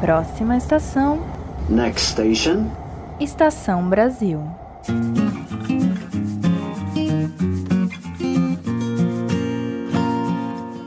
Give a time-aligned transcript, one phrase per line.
[0.00, 1.18] Próxima estação.
[1.68, 2.70] Next station.
[3.18, 4.40] Estação Brasil.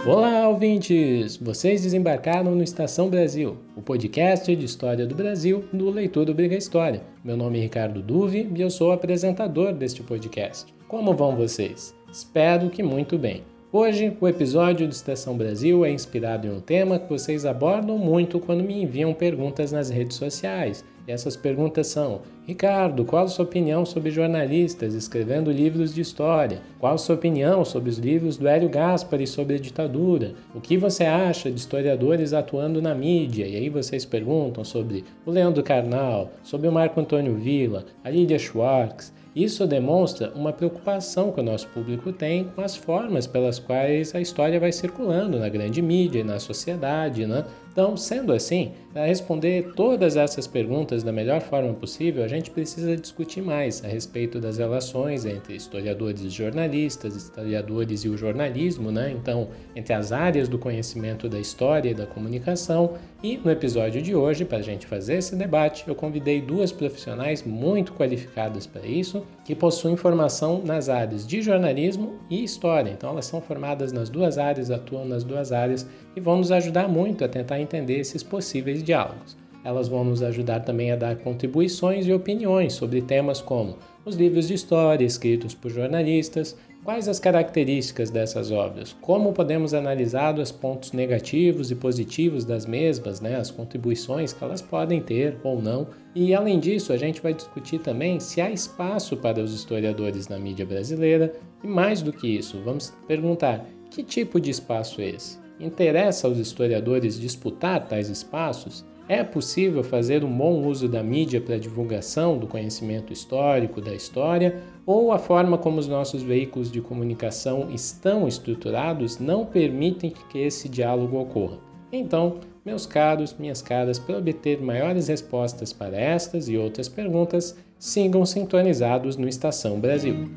[0.08, 1.36] Olá, ouvintes!
[1.36, 7.04] Vocês desembarcaram no Estação Brasil, o podcast de história do Brasil do Leitor Obriga História.
[7.22, 10.74] Meu nome é Ricardo Duve e eu sou o apresentador deste podcast.
[10.88, 11.94] Como vão vocês?
[12.10, 13.44] Espero que muito bem.
[13.74, 18.38] Hoje, o episódio do Estação Brasil é inspirado em um tema que vocês abordam muito
[18.38, 20.84] quando me enviam perguntas nas redes sociais.
[21.08, 26.60] E essas perguntas são: Ricardo, qual a sua opinião sobre jornalistas escrevendo livros de história?
[26.80, 30.34] Qual a sua opinião sobre os livros do Hélio Gaspari sobre a ditadura?
[30.54, 33.48] O que você acha de historiadores atuando na mídia?
[33.48, 38.38] E aí vocês perguntam sobre o Leandro Carnal, sobre o Marco Antônio Villa, a Lídia
[38.38, 39.14] Schwartz.
[39.36, 44.20] Isso demonstra uma preocupação que o nosso público tem com as formas pelas quais a
[44.20, 47.46] história vai circulando na grande mídia e na sociedade, né?
[47.72, 52.96] Então, sendo assim, para responder todas essas perguntas da melhor forma possível, a gente precisa
[52.98, 59.12] discutir mais a respeito das relações entre historiadores e jornalistas, historiadores e o jornalismo, né?
[59.12, 62.96] Então, entre as áreas do conhecimento da história e da comunicação.
[63.24, 67.44] E no episódio de hoje, para a gente fazer esse debate, eu convidei duas profissionais
[67.44, 72.90] muito qualificadas para isso, que possuem formação nas áreas de jornalismo e história.
[72.90, 76.88] Então, elas são formadas nas duas áreas, atuam nas duas áreas e vão nos ajudar
[76.88, 79.38] muito a tentar entender esses possíveis diálogos.
[79.64, 84.48] Elas vão nos ajudar também a dar contribuições e opiniões sobre temas como os livros
[84.48, 90.92] de história escritos por jornalistas, quais as características dessas obras, como podemos analisar os pontos
[90.92, 95.88] negativos e positivos das mesmas, né, as contribuições que elas podem ter ou não.
[96.16, 100.40] E além disso, a gente vai discutir também se há espaço para os historiadores na
[100.40, 105.41] mídia brasileira e mais do que isso, vamos perguntar que tipo de espaço é esse?
[105.62, 108.84] Interessa aos historiadores disputar tais espaços?
[109.08, 114.60] É possível fazer um bom uso da mídia para divulgação do conhecimento histórico da história?
[114.88, 120.68] Ou a forma como os nossos veículos de comunicação estão estruturados não permitem que esse
[120.68, 121.60] diálogo ocorra?
[121.92, 128.26] Então, meus caros, minhas caras, para obter maiores respostas para estas e outras perguntas, sigam
[128.26, 130.28] sintonizados no Estação Brasil.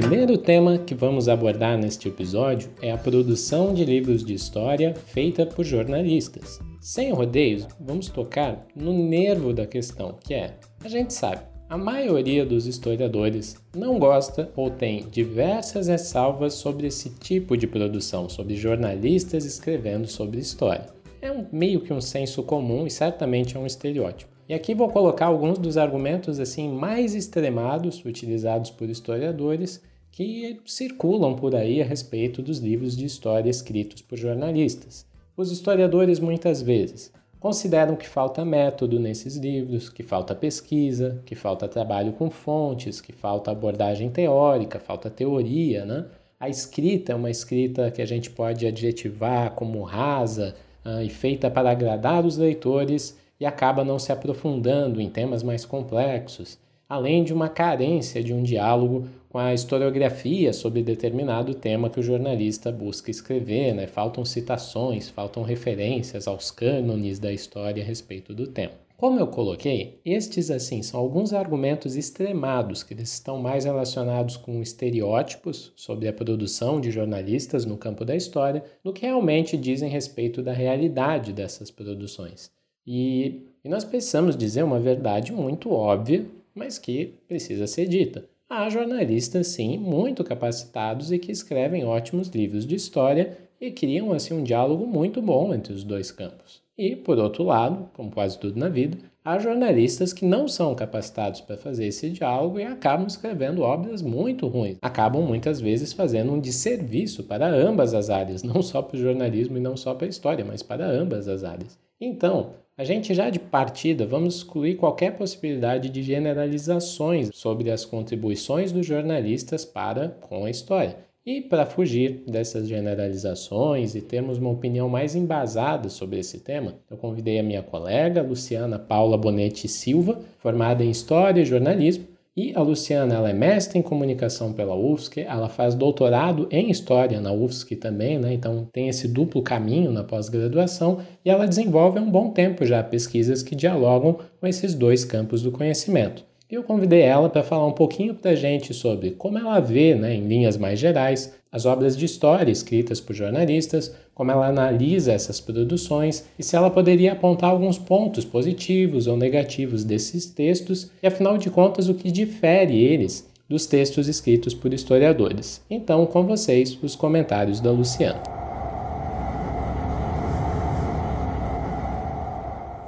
[0.00, 5.44] Primeiro tema que vamos abordar neste episódio é a produção de livros de história feita
[5.44, 6.58] por jornalistas.
[6.80, 12.46] Sem rodeios, vamos tocar no nervo da questão, que é: a gente sabe, a maioria
[12.46, 19.44] dos historiadores não gosta ou tem diversas ressalvas sobre esse tipo de produção, sobre jornalistas
[19.44, 20.86] escrevendo sobre história.
[21.20, 24.30] É um, meio que um senso comum e certamente é um estereótipo.
[24.48, 31.34] E aqui vou colocar alguns dos argumentos assim mais extremados utilizados por historiadores que circulam
[31.34, 35.06] por aí a respeito dos livros de história escritos por jornalistas.
[35.36, 41.66] Os historiadores muitas vezes consideram que falta método nesses livros, que falta pesquisa, que falta
[41.66, 46.04] trabalho com fontes, que falta abordagem teórica, falta teoria, né?
[46.38, 50.54] A escrita é uma escrita que a gente pode adjetivar como rasa
[50.84, 55.64] uh, e feita para agradar os leitores e acaba não se aprofundando em temas mais
[55.64, 62.00] complexos, além de uma carência de um diálogo com a historiografia sobre determinado tema que
[62.00, 63.86] o jornalista busca escrever, né?
[63.86, 68.72] Faltam citações, faltam referências aos cânones da história a respeito do tema.
[68.96, 75.72] Como eu coloquei, estes assim são alguns argumentos extremados que estão mais relacionados com estereótipos
[75.76, 80.52] sobre a produção de jornalistas no campo da história do que realmente dizem respeito da
[80.52, 82.50] realidade dessas produções.
[82.84, 88.28] E, e nós precisamos dizer uma verdade muito óbvia, mas que precisa ser dita.
[88.52, 94.34] Há jornalistas, sim, muito capacitados e que escrevem ótimos livros de história e criam assim
[94.34, 96.60] um diálogo muito bom entre os dois campos.
[96.76, 101.40] E, por outro lado, como quase tudo na vida, há jornalistas que não são capacitados
[101.40, 104.78] para fazer esse diálogo e acabam escrevendo obras muito ruins.
[104.82, 109.58] Acabam muitas vezes fazendo um desserviço para ambas as áreas, não só para o jornalismo
[109.58, 111.78] e não só para a história, mas para ambas as áreas.
[112.00, 118.72] Então, a gente já de partida vamos excluir qualquer possibilidade de generalizações sobre as contribuições
[118.72, 120.96] dos jornalistas para com a história.
[121.26, 126.96] E para fugir dessas generalizações e termos uma opinião mais embasada sobre esse tema, eu
[126.96, 132.06] convidei a minha colega Luciana Paula Bonetti Silva, formada em História e Jornalismo,
[132.36, 137.20] E a Luciana ela é mestre em comunicação pela UFSC, ela faz doutorado em história
[137.20, 138.32] na UFSC também, né?
[138.32, 142.84] então tem esse duplo caminho na pós-graduação e ela desenvolve há um bom tempo já
[142.84, 146.24] pesquisas que dialogam com esses dois campos do conhecimento.
[146.48, 149.94] E eu convidei ela para falar um pouquinho para a gente sobre como ela vê,
[149.96, 155.14] né, em linhas mais gerais, as obras de história escritas por jornalistas, como ela analisa
[155.14, 161.06] essas produções e se ela poderia apontar alguns pontos positivos ou negativos desses textos e,
[161.06, 165.62] afinal de contas, o que difere eles dos textos escritos por historiadores.
[165.70, 168.20] Então, com vocês, os comentários da Luciana.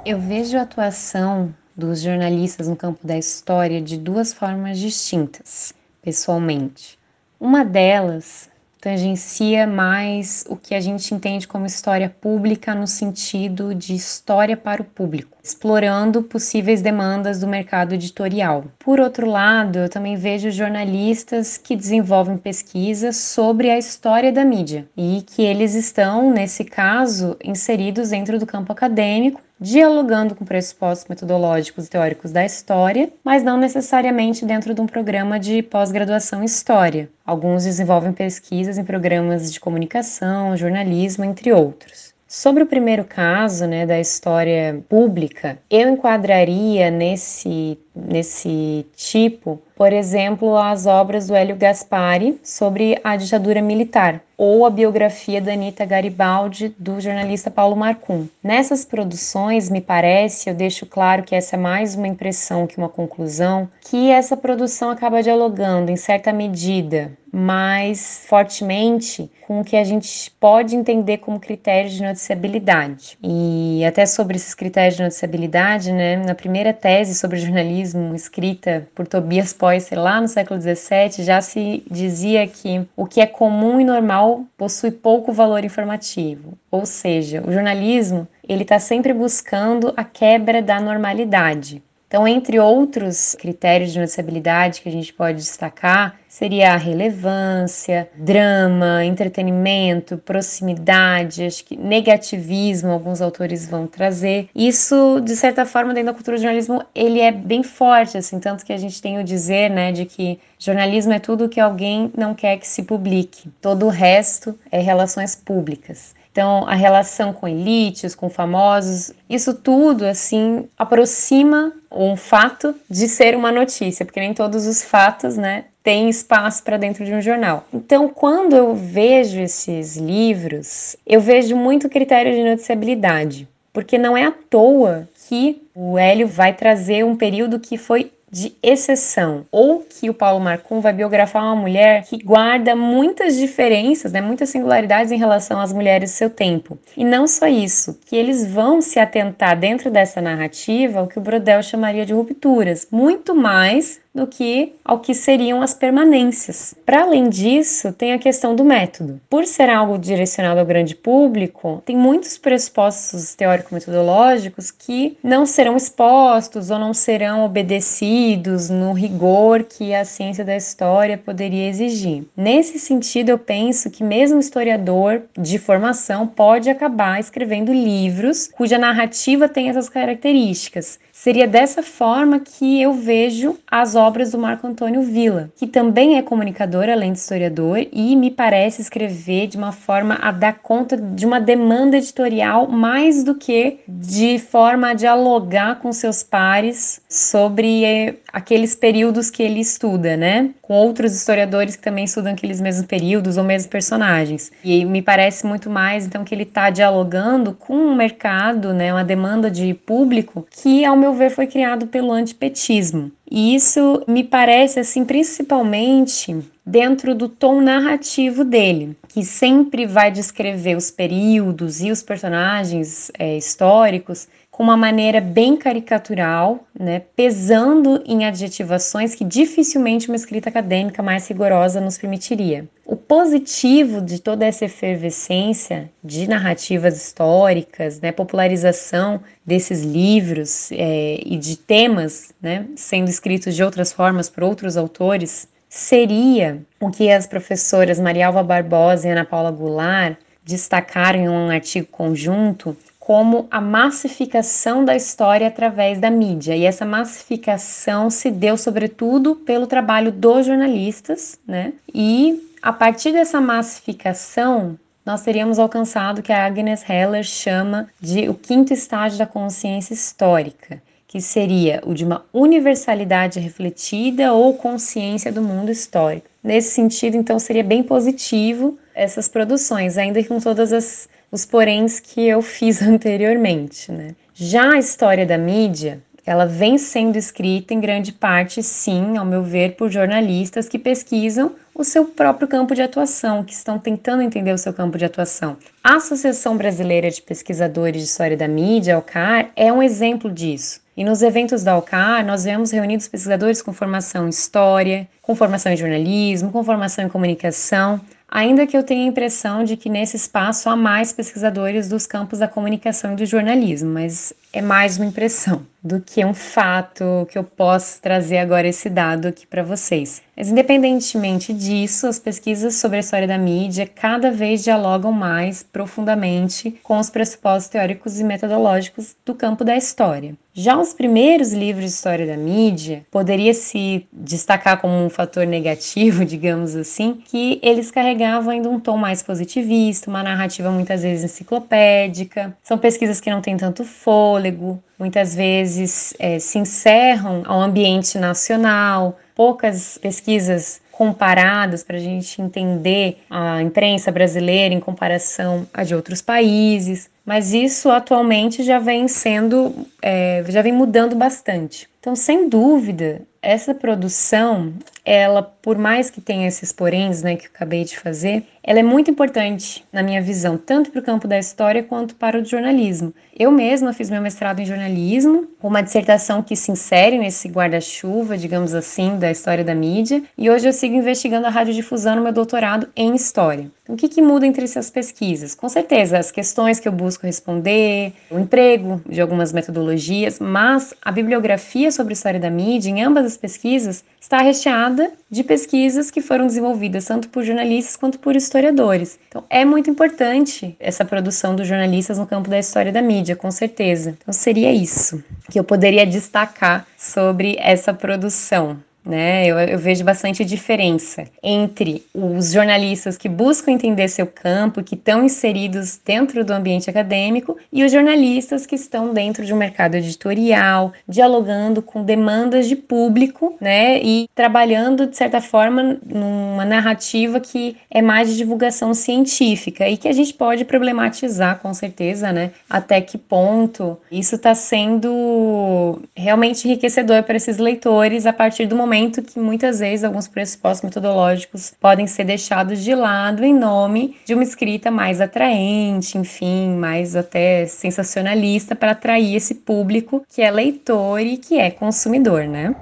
[0.05, 6.99] Eu vejo a atuação dos jornalistas no campo da história de duas formas distintas, pessoalmente.
[7.39, 8.52] Uma delas
[8.83, 14.81] tangencia mais o que a gente entende como história pública no sentido de história para
[14.81, 18.63] o público, explorando possíveis demandas do mercado editorial.
[18.79, 24.87] Por outro lado, eu também vejo jornalistas que desenvolvem pesquisas sobre a história da mídia
[24.95, 31.85] e que eles estão, nesse caso, inseridos dentro do campo acadêmico dialogando com pressupostos metodológicos
[31.85, 37.09] e teóricos da história, mas não necessariamente dentro de um programa de pós-graduação em história.
[37.25, 42.12] Alguns desenvolvem pesquisas em programas de comunicação, jornalismo, entre outros.
[42.35, 50.55] Sobre o primeiro caso, né, da história pública, eu enquadraria nesse, nesse tipo por exemplo,
[50.55, 56.73] as obras do Hélio Gaspari sobre a ditadura militar, ou a biografia da Anita Garibaldi
[56.77, 58.27] do jornalista Paulo Marcum.
[58.43, 62.89] Nessas produções, me parece, eu deixo claro que essa é mais uma impressão que uma
[62.89, 69.83] conclusão, que essa produção acaba dialogando em certa medida mais fortemente com o que a
[69.83, 73.17] gente pode entender como critérios de noticiabilidade.
[73.23, 77.82] E até sobre esses critérios de noticiabilidade, né, na primeira tese sobre jornalismo
[78.15, 83.25] escrita por Tobias Poisser lá no século XVII, já se dizia que o que é
[83.25, 86.57] comum e normal possui pouco valor informativo.
[86.71, 91.81] Ou seja, o jornalismo ele está sempre buscando a quebra da normalidade.
[92.13, 99.03] Então, entre outros critérios de noticiabilidade que a gente pode destacar, seria a relevância, drama,
[99.03, 104.47] entretenimento, proximidade, acho que negativismo, alguns autores vão trazer.
[104.53, 108.63] Isso, de certa forma, dentro da cultura do jornalismo, ele é bem forte, assim, tanto
[108.63, 112.35] que a gente tem o dizer, né, de que jornalismo é tudo que alguém não
[112.35, 113.49] quer que se publique.
[113.59, 116.13] Todo o resto é relações públicas.
[116.33, 123.35] Então, a relação com elites, com famosos, isso tudo, assim, aproxima um fato de ser
[123.35, 127.67] uma notícia, porque nem todos os fatos, né, têm espaço para dentro de um jornal.
[127.71, 134.25] Então, quando eu vejo esses livros, eu vejo muito critério de noticiabilidade, porque não é
[134.25, 140.09] à toa que o Hélio vai trazer um período que foi de exceção, ou que
[140.09, 145.17] o Paulo Marcum vai biografar uma mulher que guarda muitas diferenças, né, muitas singularidades em
[145.19, 146.79] relação às mulheres do seu tempo.
[146.97, 151.21] E não só isso, que eles vão se atentar dentro dessa narrativa ao que o
[151.21, 156.75] Brodel chamaria de rupturas, muito mais do que ao que seriam as permanências.
[156.85, 159.19] Para além disso, tem a questão do método.
[159.29, 166.69] Por ser algo direcionado ao grande público, tem muitos pressupostos teórico-metodológicos que não serão expostos
[166.69, 172.25] ou não serão obedecidos no rigor que a ciência da história poderia exigir.
[172.37, 179.49] Nesse sentido, eu penso que mesmo historiador de formação pode acabar escrevendo livros cuja narrativa
[179.49, 185.49] tem essas características, Seria dessa forma que eu vejo as obras do Marco Antônio Villa,
[185.55, 190.33] que também é comunicador, além de historiador, e me parece escrever de uma forma a
[190.33, 196.23] dar conta de uma demanda editorial mais do que de forma a dialogar com seus
[196.23, 200.49] pares sobre eh, aqueles períodos que ele estuda, né?
[200.61, 204.51] Com outros historiadores que também estudam aqueles mesmos períodos ou mesmos personagens.
[204.61, 208.91] E me parece muito mais, então, que ele está dialogando com um mercado, né?
[208.91, 213.11] Uma demanda de público que, ao meu ver, foi criado pelo antipetismo.
[213.29, 220.77] E isso me parece, assim, principalmente dentro do tom narrativo dele, que sempre vai descrever
[220.77, 228.23] os períodos e os personagens é, históricos com uma maneira bem caricatural, né, pesando em
[228.23, 232.63] adjetivações que dificilmente uma escrita acadêmica mais rigorosa nos permitiria.
[232.85, 241.35] O positivo de toda essa efervescência de narrativas históricas, né, popularização desses livros é, e
[241.35, 247.25] de temas né, sendo escritos de outras formas por outros autores, seria o que as
[247.25, 253.59] professoras Maria Alva Barbosa e Ana Paula Goulart destacaram em um artigo conjunto como a
[253.59, 256.55] massificação da história através da mídia.
[256.55, 261.73] E essa massificação se deu, sobretudo, pelo trabalho dos jornalistas, né?
[261.93, 268.29] E a partir dessa massificação, nós teríamos alcançado o que a Agnes Heller chama de
[268.29, 275.29] o quinto estágio da consciência histórica, que seria o de uma universalidade refletida ou consciência
[275.29, 276.27] do mundo histórico.
[276.41, 282.27] Nesse sentido, então, seria bem positivo essas produções, ainda com todas as os poréns que
[282.27, 284.09] eu fiz anteriormente, né?
[284.35, 289.41] Já a história da mídia, ela vem sendo escrita em grande parte, sim, ao meu
[289.41, 294.53] ver, por jornalistas que pesquisam o seu próprio campo de atuação, que estão tentando entender
[294.53, 295.57] o seu campo de atuação.
[295.83, 300.81] A Associação Brasileira de Pesquisadores de História da Mídia, ALCAR, é um exemplo disso.
[300.95, 305.71] E nos eventos da ALCAR, nós vemos reunidos pesquisadores com formação em História, com formação
[305.71, 307.99] em Jornalismo, com formação em Comunicação,
[308.33, 312.39] ainda que eu tenha a impressão de que nesse espaço há mais pesquisadores dos campos
[312.39, 317.37] da comunicação e do jornalismo, mas é mais uma impressão do que um fato que
[317.37, 320.21] eu posso trazer agora esse dado aqui para vocês.
[320.35, 326.71] Mas independentemente disso, as pesquisas sobre a história da mídia cada vez dialogam mais profundamente
[326.81, 330.35] com os pressupostos teóricos e metodológicos do campo da história.
[330.55, 336.23] Já os primeiros livros de história da mídia poderia se destacar como um fator negativo,
[336.25, 342.55] digamos assim, que eles carregavam ainda um tom mais positivista, uma narrativa muitas vezes enciclopédica.
[342.63, 349.19] São pesquisas que não têm tanto fôlego, muitas vezes é, se encerram ao ambiente nacional,
[349.35, 356.21] poucas pesquisas comparadas para a gente entender a imprensa brasileira em comparação a de outros
[356.21, 361.89] países, mas isso atualmente já vem sendo, é, já vem mudando bastante.
[361.99, 364.73] Então, sem dúvida, essa produção,
[365.05, 368.83] ela, por mais que tenha esses poréns, né, que eu acabei de fazer, ela é
[368.83, 373.13] muito importante na minha visão, tanto para o campo da história quanto para o jornalismo.
[373.37, 378.73] Eu mesma fiz meu mestrado em jornalismo, uma dissertação que se insere nesse guarda-chuva, digamos
[378.73, 382.87] assim, da história da mídia, e hoje eu sigo investigando a radiodifusão no meu doutorado
[382.95, 383.69] em história.
[383.83, 385.53] Então, o que, que muda entre essas pesquisas?
[385.53, 391.11] Com certeza, as questões que eu busco responder, o emprego de algumas metodologias, mas a
[391.11, 396.47] bibliografia sobre história da mídia, em ambas as pesquisas, está recheada de pesquisas que foram
[396.47, 399.19] desenvolvidas tanto por jornalistas quanto por historiadores.
[399.27, 403.51] Então, é muito importante essa produção dos jornalistas no campo da história da mídia, com
[403.51, 404.15] certeza.
[404.21, 409.45] Então, seria isso que eu poderia destacar sobre essa produção né?
[409.45, 415.23] Eu, eu, vejo bastante diferença entre os jornalistas que buscam entender seu campo, que estão
[415.23, 420.93] inseridos dentro do ambiente acadêmico, e os jornalistas que estão dentro de um mercado editorial,
[421.07, 424.01] dialogando com demandas de público, né?
[424.01, 430.07] E trabalhando, de certa forma, numa narrativa que é mais de divulgação científica e que
[430.07, 432.51] a gente pode problematizar, com certeza, né?
[432.69, 438.92] Até que ponto isso está sendo realmente enriquecedor para esses leitores a partir do momento
[438.93, 444.35] momento que muitas vezes alguns pressupostos metodológicos podem ser deixados de lado em nome de
[444.35, 451.19] uma escrita mais atraente, enfim, mais até sensacionalista para atrair esse público que é leitor
[451.21, 452.75] e que é consumidor, né?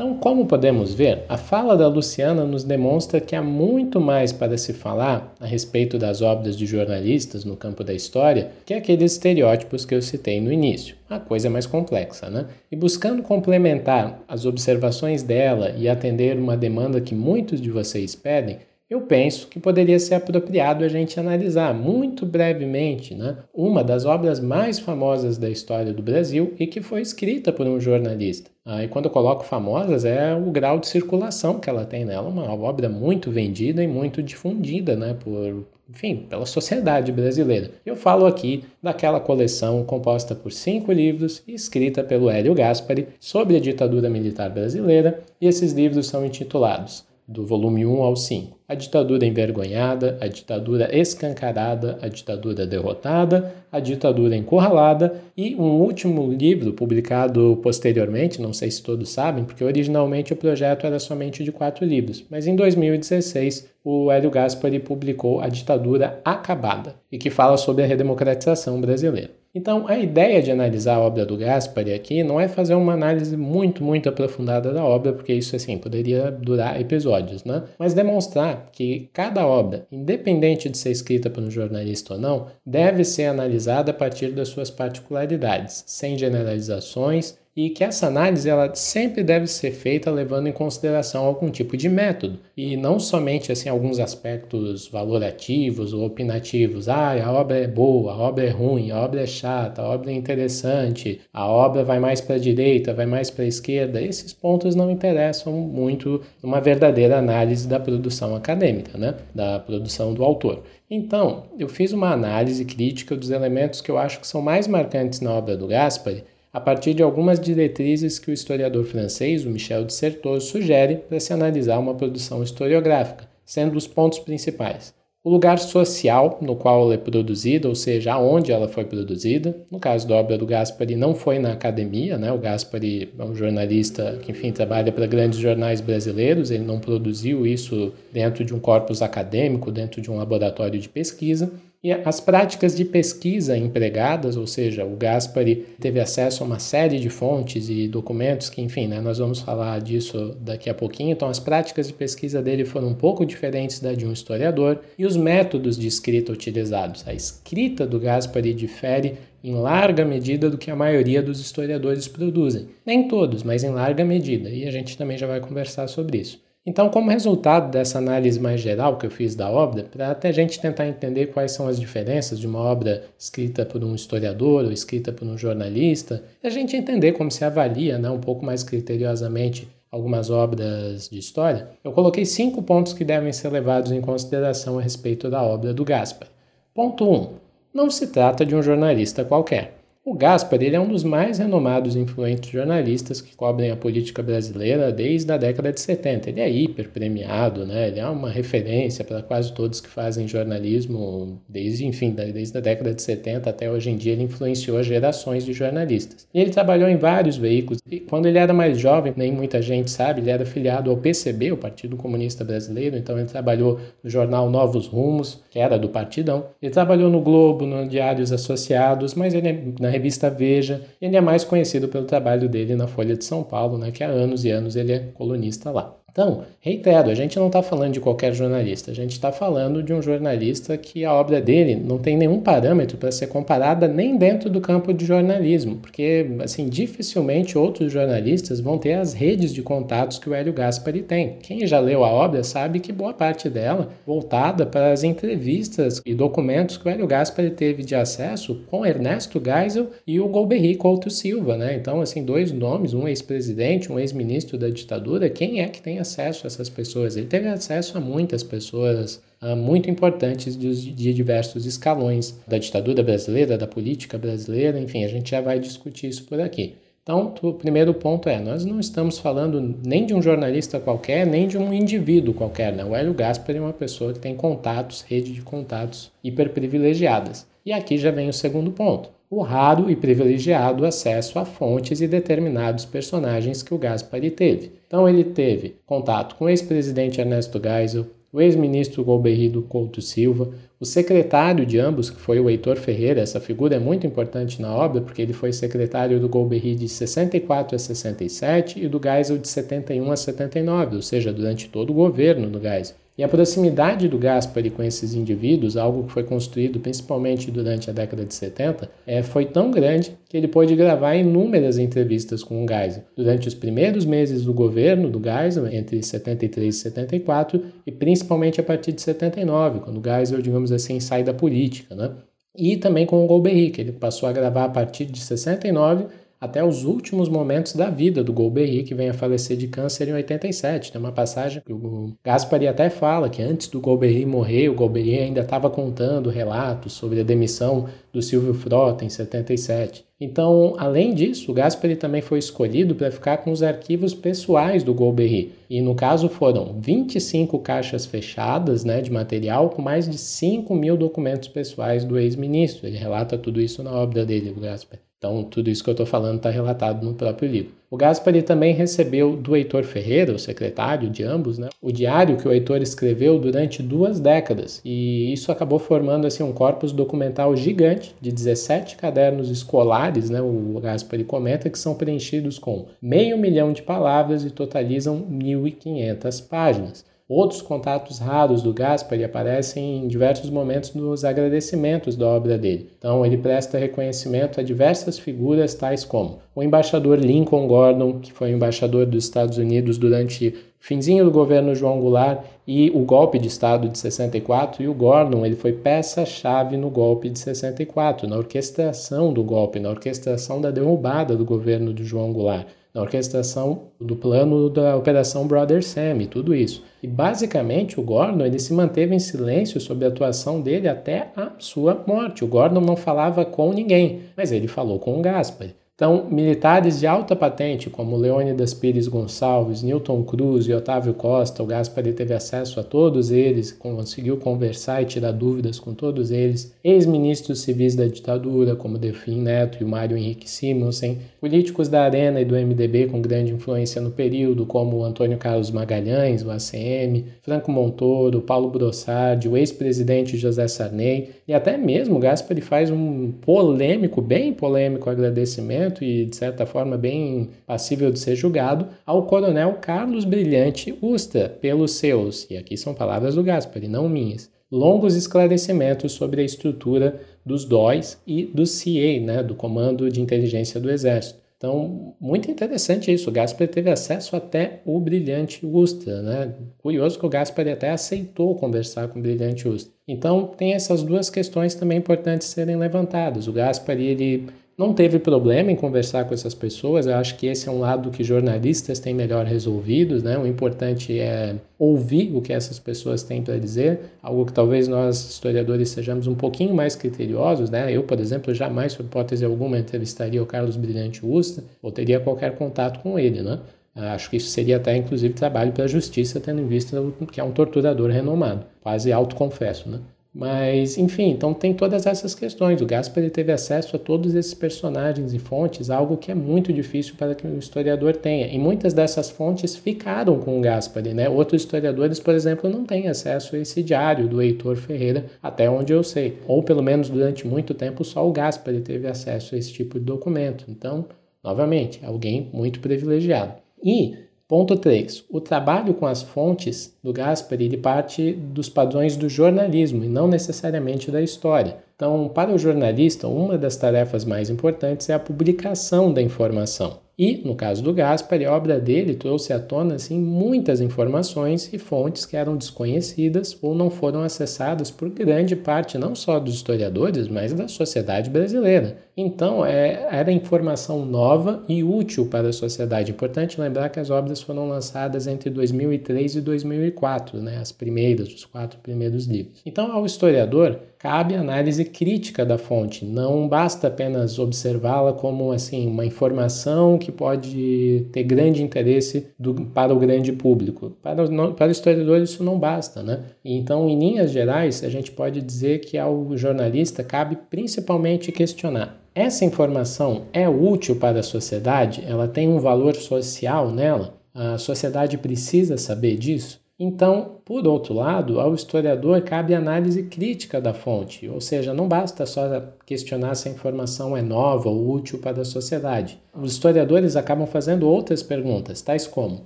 [0.00, 4.56] Então, como podemos ver, a fala da Luciana nos demonstra que há muito mais para
[4.56, 9.84] se falar a respeito das obras de jornalistas no campo da história que aqueles estereótipos
[9.84, 10.96] que eu citei no início.
[11.10, 12.46] A coisa é mais complexa, né?
[12.72, 18.56] E buscando complementar as observações dela e atender uma demanda que muitos de vocês pedem,
[18.90, 24.40] eu penso que poderia ser apropriado a gente analisar muito brevemente né, uma das obras
[24.40, 28.50] mais famosas da história do Brasil e que foi escrita por um jornalista.
[28.66, 32.28] Ah, e quando eu coloco famosas, é o grau de circulação que ela tem nela,
[32.28, 37.70] uma obra muito vendida e muito difundida né, por, enfim, pela sociedade brasileira.
[37.86, 43.60] Eu falo aqui daquela coleção composta por cinco livros escrita pelo Hélio Gaspari sobre a
[43.60, 48.58] ditadura militar brasileira, e esses livros são intitulados do volume 1 ao 5.
[48.66, 56.32] A ditadura envergonhada, a ditadura escancarada, a ditadura derrotada, a ditadura encurralada e um último
[56.32, 61.52] livro publicado posteriormente, não sei se todos sabem, porque originalmente o projeto era somente de
[61.52, 67.56] quatro livros, mas em 2016 o Hélio Gaspari publicou A Ditadura Acabada e que fala
[67.56, 69.39] sobre a redemocratização brasileira.
[69.52, 73.36] Então, a ideia de analisar a obra do Gaspari aqui não é fazer uma análise
[73.36, 77.64] muito, muito aprofundada da obra, porque isso, assim, poderia durar episódios, né?
[77.76, 83.02] Mas demonstrar que cada obra, independente de ser escrita por um jornalista ou não, deve
[83.02, 89.24] ser analisada a partir das suas particularidades, sem generalizações e que essa análise ela sempre
[89.24, 93.98] deve ser feita levando em consideração algum tipo de método e não somente assim alguns
[93.98, 96.88] aspectos valorativos ou opinativos.
[96.88, 100.10] Ah, a obra é boa, a obra é ruim, a obra é chata, a obra
[100.12, 104.00] é interessante, a obra vai mais para a direita, vai mais para a esquerda.
[104.00, 109.16] Esses pontos não interessam muito numa verdadeira análise da produção acadêmica, né?
[109.34, 110.62] Da produção do autor.
[110.88, 115.20] Então, eu fiz uma análise crítica dos elementos que eu acho que são mais marcantes
[115.20, 119.84] na obra do Gaspari a partir de algumas diretrizes que o historiador francês, o Michel
[119.84, 124.92] de Certeau, sugere para se analisar uma produção historiográfica, sendo os pontos principais.
[125.22, 129.54] O lugar social no qual ela é produzida, ou seja, aonde ela foi produzida.
[129.70, 132.32] No caso da obra do Gaspari, não foi na academia, né?
[132.32, 137.46] O Gaspari é um jornalista que, enfim, trabalha para grandes jornais brasileiros, ele não produziu
[137.46, 141.52] isso dentro de um corpus acadêmico, dentro de um laboratório de pesquisa.
[141.82, 147.00] E as práticas de pesquisa empregadas, ou seja, o Gaspari teve acesso a uma série
[147.00, 151.12] de fontes e documentos que, enfim, né, nós vamos falar disso daqui a pouquinho.
[151.12, 155.06] Então, as práticas de pesquisa dele foram um pouco diferentes da de um historiador e
[155.06, 157.02] os métodos de escrita utilizados.
[157.08, 162.68] A escrita do Gaspari difere em larga medida do que a maioria dos historiadores produzem.
[162.84, 166.49] Nem todos, mas em larga medida, e a gente também já vai conversar sobre isso.
[166.70, 170.32] Então, como resultado dessa análise mais geral que eu fiz da obra, para até a
[170.32, 174.70] gente tentar entender quais são as diferenças de uma obra escrita por um historiador ou
[174.70, 179.66] escrita por um jornalista, a gente entender como se avalia né, um pouco mais criteriosamente
[179.90, 184.82] algumas obras de história, eu coloquei cinco pontos que devem ser levados em consideração a
[184.82, 186.28] respeito da obra do Gaspar.
[186.72, 187.12] Ponto 1.
[187.12, 187.28] Um,
[187.74, 189.79] não se trata de um jornalista qualquer.
[190.02, 194.22] O Gaspar ele é um dos mais renomados e influentes jornalistas que cobrem a política
[194.22, 196.30] brasileira desde a década de 70.
[196.30, 197.88] Ele é hiper premiado, né?
[197.88, 202.94] ele é uma referência para quase todos que fazem jornalismo desde, enfim, desde a década
[202.94, 204.14] de 70 até hoje em dia.
[204.14, 206.26] Ele influenciou gerações de jornalistas.
[206.32, 207.82] E ele trabalhou em vários veículos.
[207.90, 211.52] E quando ele era mais jovem, nem muita gente sabe, ele era filiado ao PCB,
[211.52, 216.46] o Partido Comunista Brasileiro, então ele trabalhou no jornal Novos Rumos, que era do Partidão.
[216.62, 220.82] Ele trabalhou no Globo, no Diários Associados, mas ele, na revista Veja.
[221.00, 224.08] Ele é mais conhecido pelo trabalho dele na Folha de São Paulo, né, que há
[224.08, 225.99] anos e anos ele é colunista lá.
[226.10, 229.92] Então, reitero, a gente não está falando de qualquer jornalista, a gente está falando de
[229.92, 234.50] um jornalista que a obra dele não tem nenhum parâmetro para ser comparada nem dentro
[234.50, 240.18] do campo de jornalismo, porque, assim, dificilmente outros jornalistas vão ter as redes de contatos
[240.18, 241.36] que o Hélio Gaspari tem.
[241.42, 246.14] Quem já leu a obra sabe que boa parte dela voltada para as entrevistas e
[246.14, 251.08] documentos que o Hélio Gaspari teve de acesso com Ernesto Geisel e o Golbery Couto
[251.10, 251.74] Silva, né?
[251.74, 256.46] Então, assim, dois nomes, um ex-presidente, um ex-ministro da ditadura, quem é que tem acesso
[256.46, 257.16] a essas pessoas.
[257.16, 263.02] Ele teve acesso a muitas pessoas uh, muito importantes de, de diversos escalões da ditadura
[263.02, 266.74] brasileira, da política brasileira, enfim, a gente já vai discutir isso por aqui.
[267.02, 271.48] Então, o primeiro ponto é: nós não estamos falando nem de um jornalista qualquer, nem
[271.48, 272.72] de um indivíduo qualquer.
[272.72, 272.84] Né?
[272.84, 277.46] O Hélio Gaspar é uma pessoa que tem contatos, rede de contatos hiperprivilegiadas.
[277.64, 282.08] E aqui já vem o segundo ponto o raro e privilegiado acesso a fontes e
[282.08, 284.72] determinados personagens que o Gaspari teve.
[284.88, 290.84] Então ele teve contato com o ex-presidente Ernesto Geisel, o ex-ministro Golbery Couto Silva, o
[290.84, 295.00] secretário de ambos, que foi o Heitor Ferreira, essa figura é muito importante na obra
[295.00, 300.10] porque ele foi secretário do Golbery de 64 a 67 e do Geisel de 71
[300.10, 302.96] a 79, ou seja, durante todo o governo do Geisel.
[303.20, 307.92] E a proximidade do Gaspari com esses indivíduos, algo que foi construído principalmente durante a
[307.92, 312.66] década de 70, é, foi tão grande que ele pôde gravar inúmeras entrevistas com o
[312.66, 313.02] Geisel.
[313.14, 318.64] Durante os primeiros meses do governo do Geisel, entre 73 e 74, e principalmente a
[318.64, 321.94] partir de 79, quando o Geisel, digamos assim, sai da política.
[321.94, 322.12] Né?
[322.56, 326.06] E também com o Golbery, que ele passou a gravar a partir de 69
[326.40, 330.14] até os últimos momentos da vida do Golbery, que vem a falecer de câncer em
[330.14, 330.90] 87.
[330.90, 335.18] Tem uma passagem que o Gaspari até fala que antes do Golbery morrer, o Golbery
[335.18, 340.04] ainda estava contando relatos sobre a demissão do Silvio Frota em 77.
[340.18, 344.94] Então, além disso, o Gaspari também foi escolhido para ficar com os arquivos pessoais do
[344.94, 345.52] Golbery.
[345.68, 350.96] E no caso foram 25 caixas fechadas né, de material com mais de 5 mil
[350.96, 352.86] documentos pessoais do ex-ministro.
[352.86, 355.09] Ele relata tudo isso na obra dele, o Gaspari.
[355.20, 357.72] Então, tudo isso que eu estou falando está relatado no próprio livro.
[357.90, 362.48] O Gaspari também recebeu do Heitor Ferreira, o secretário de ambos, né, o diário que
[362.48, 364.80] o Heitor escreveu durante duas décadas.
[364.82, 370.80] E isso acabou formando assim, um corpus documental gigante de 17 cadernos escolares, né, o
[370.80, 377.09] Gaspari comenta, que são preenchidos com meio milhão de palavras e totalizam 1.500 páginas.
[377.30, 382.90] Outros contatos raros do Gaspari aparecem em diversos momentos nos agradecimentos da obra dele.
[382.98, 388.50] Então, ele presta reconhecimento a diversas figuras, tais como o embaixador Lincoln Gordon, que foi
[388.50, 393.88] embaixador dos Estados Unidos durante finzinho do governo João Goulart e o golpe de Estado
[393.88, 399.44] de 64, e o Gordon ele foi peça-chave no golpe de 64, na orquestração do
[399.44, 404.96] golpe, na orquestração da derrubada do governo de João Goulart na orquestração do plano da
[404.96, 406.84] Operação Brother Sam, tudo isso.
[407.02, 411.52] E basicamente o Gordon ele se manteve em silêncio sobre a atuação dele até a
[411.58, 412.44] sua morte.
[412.44, 415.68] O Gordon não falava com ninguém, mas ele falou com o Gaspar.
[416.00, 421.66] Então, militares de alta patente, como Leônidas Pires Gonçalves, Newton Cruz e Otávio Costa, o
[421.66, 426.74] Gaspari teve acesso a todos eles, conseguiu conversar e tirar dúvidas com todos eles.
[426.82, 431.18] Ex-ministros civis da ditadura, como Delfim Neto e o Mário Henrique Simonsen.
[431.38, 436.42] Políticos da Arena e do MDB com grande influência no período, como Antônio Carlos Magalhães,
[436.42, 441.28] o ACM, Franco Montoro, Paulo Brossardi, o ex-presidente José Sarney.
[441.46, 446.96] E até mesmo o Gaspari faz um polêmico, bem polêmico agradecimento e, de certa forma,
[446.96, 452.94] bem passível de ser julgado, ao coronel Carlos Brilhante Usta pelos seus, e aqui são
[452.94, 459.20] palavras do Gaspari, não minhas, longos esclarecimentos sobre a estrutura dos DOIs e do CIE,
[459.20, 461.40] né, do Comando de Inteligência do Exército.
[461.60, 463.28] Então, muito interessante isso.
[463.28, 466.54] O Gaspar teve acesso até o brilhante Ustra, né?
[466.78, 469.92] Curioso que o Gaspar até aceitou conversar com o brilhante Ustra.
[470.08, 473.46] Então, tem essas duas questões também importantes serem levantadas.
[473.46, 474.46] O Gaspar, ele
[474.78, 477.06] não teve problema em conversar com essas pessoas.
[477.06, 480.38] Eu acho que esse é um lado que jornalistas têm melhor resolvido, né?
[480.38, 485.30] O importante é ouvir o que essas pessoas têm para dizer, algo que talvez nós
[485.30, 487.94] historiadores sejamos um pouquinho mais criteriosos, né?
[487.94, 492.56] Eu, por exemplo, jamais, por hipótese alguma, entrevistaria o Carlos Brilhante Usta ou teria qualquer
[492.56, 493.58] contato com ele, né?
[493.94, 496.96] Acho que isso seria até, inclusive, trabalho para a justiça, tendo em vista
[497.30, 498.64] que é um torturador renomado.
[498.80, 499.98] Quase autoconfesso, né?
[500.32, 502.80] Mas, enfim, então tem todas essas questões.
[502.80, 507.16] O Gaspar teve acesso a todos esses personagens e fontes, algo que é muito difícil
[507.18, 508.46] para que o historiador tenha.
[508.46, 511.28] E muitas dessas fontes ficaram com o Gaspar, né?
[511.28, 515.92] Outros historiadores, por exemplo, não têm acesso a esse diário do Heitor Ferreira, até onde
[515.92, 516.38] eu sei.
[516.46, 520.04] Ou pelo menos durante muito tempo só o Gaspar teve acesso a esse tipo de
[520.04, 520.64] documento.
[520.68, 521.06] Então,
[521.42, 523.54] novamente, alguém muito privilegiado.
[523.82, 525.26] E Ponto 3.
[525.30, 530.28] O trabalho com as fontes do Gaspari ele parte dos padrões do jornalismo e não
[530.28, 531.78] necessariamente da história.
[531.96, 536.98] Então, para o jornalista, uma das tarefas mais importantes é a publicação da informação.
[537.22, 541.76] E, no caso do Gaspar, a obra dele trouxe à tona assim, muitas informações e
[541.76, 547.28] fontes que eram desconhecidas ou não foram acessadas por grande parte não só dos historiadores,
[547.28, 548.96] mas da sociedade brasileira.
[549.14, 553.10] Então, é, era informação nova e útil para a sociedade.
[553.10, 556.89] Importante lembrar que as obras foram lançadas entre 2003 e 2004,
[557.38, 559.60] né, as primeiras, os quatro primeiros livros.
[559.64, 563.04] Então, ao historiador, cabe análise crítica da fonte.
[563.04, 569.94] Não basta apenas observá-la como assim uma informação que pode ter grande interesse do, para
[569.94, 570.90] o grande público.
[571.02, 571.24] Para,
[571.54, 573.20] para o historiador isso não basta, né?
[573.44, 579.44] Então, em linhas gerais, a gente pode dizer que ao jornalista cabe principalmente questionar essa
[579.44, 582.04] informação é útil para a sociedade?
[582.06, 584.14] Ela tem um valor social nela?
[584.32, 586.60] A sociedade precisa saber disso?
[586.82, 592.24] Então, por outro lado, ao historiador cabe análise crítica da fonte, ou seja, não basta
[592.24, 596.18] só questionar se a informação é nova ou útil para a sociedade.
[596.34, 599.42] Os historiadores acabam fazendo outras perguntas, tais como: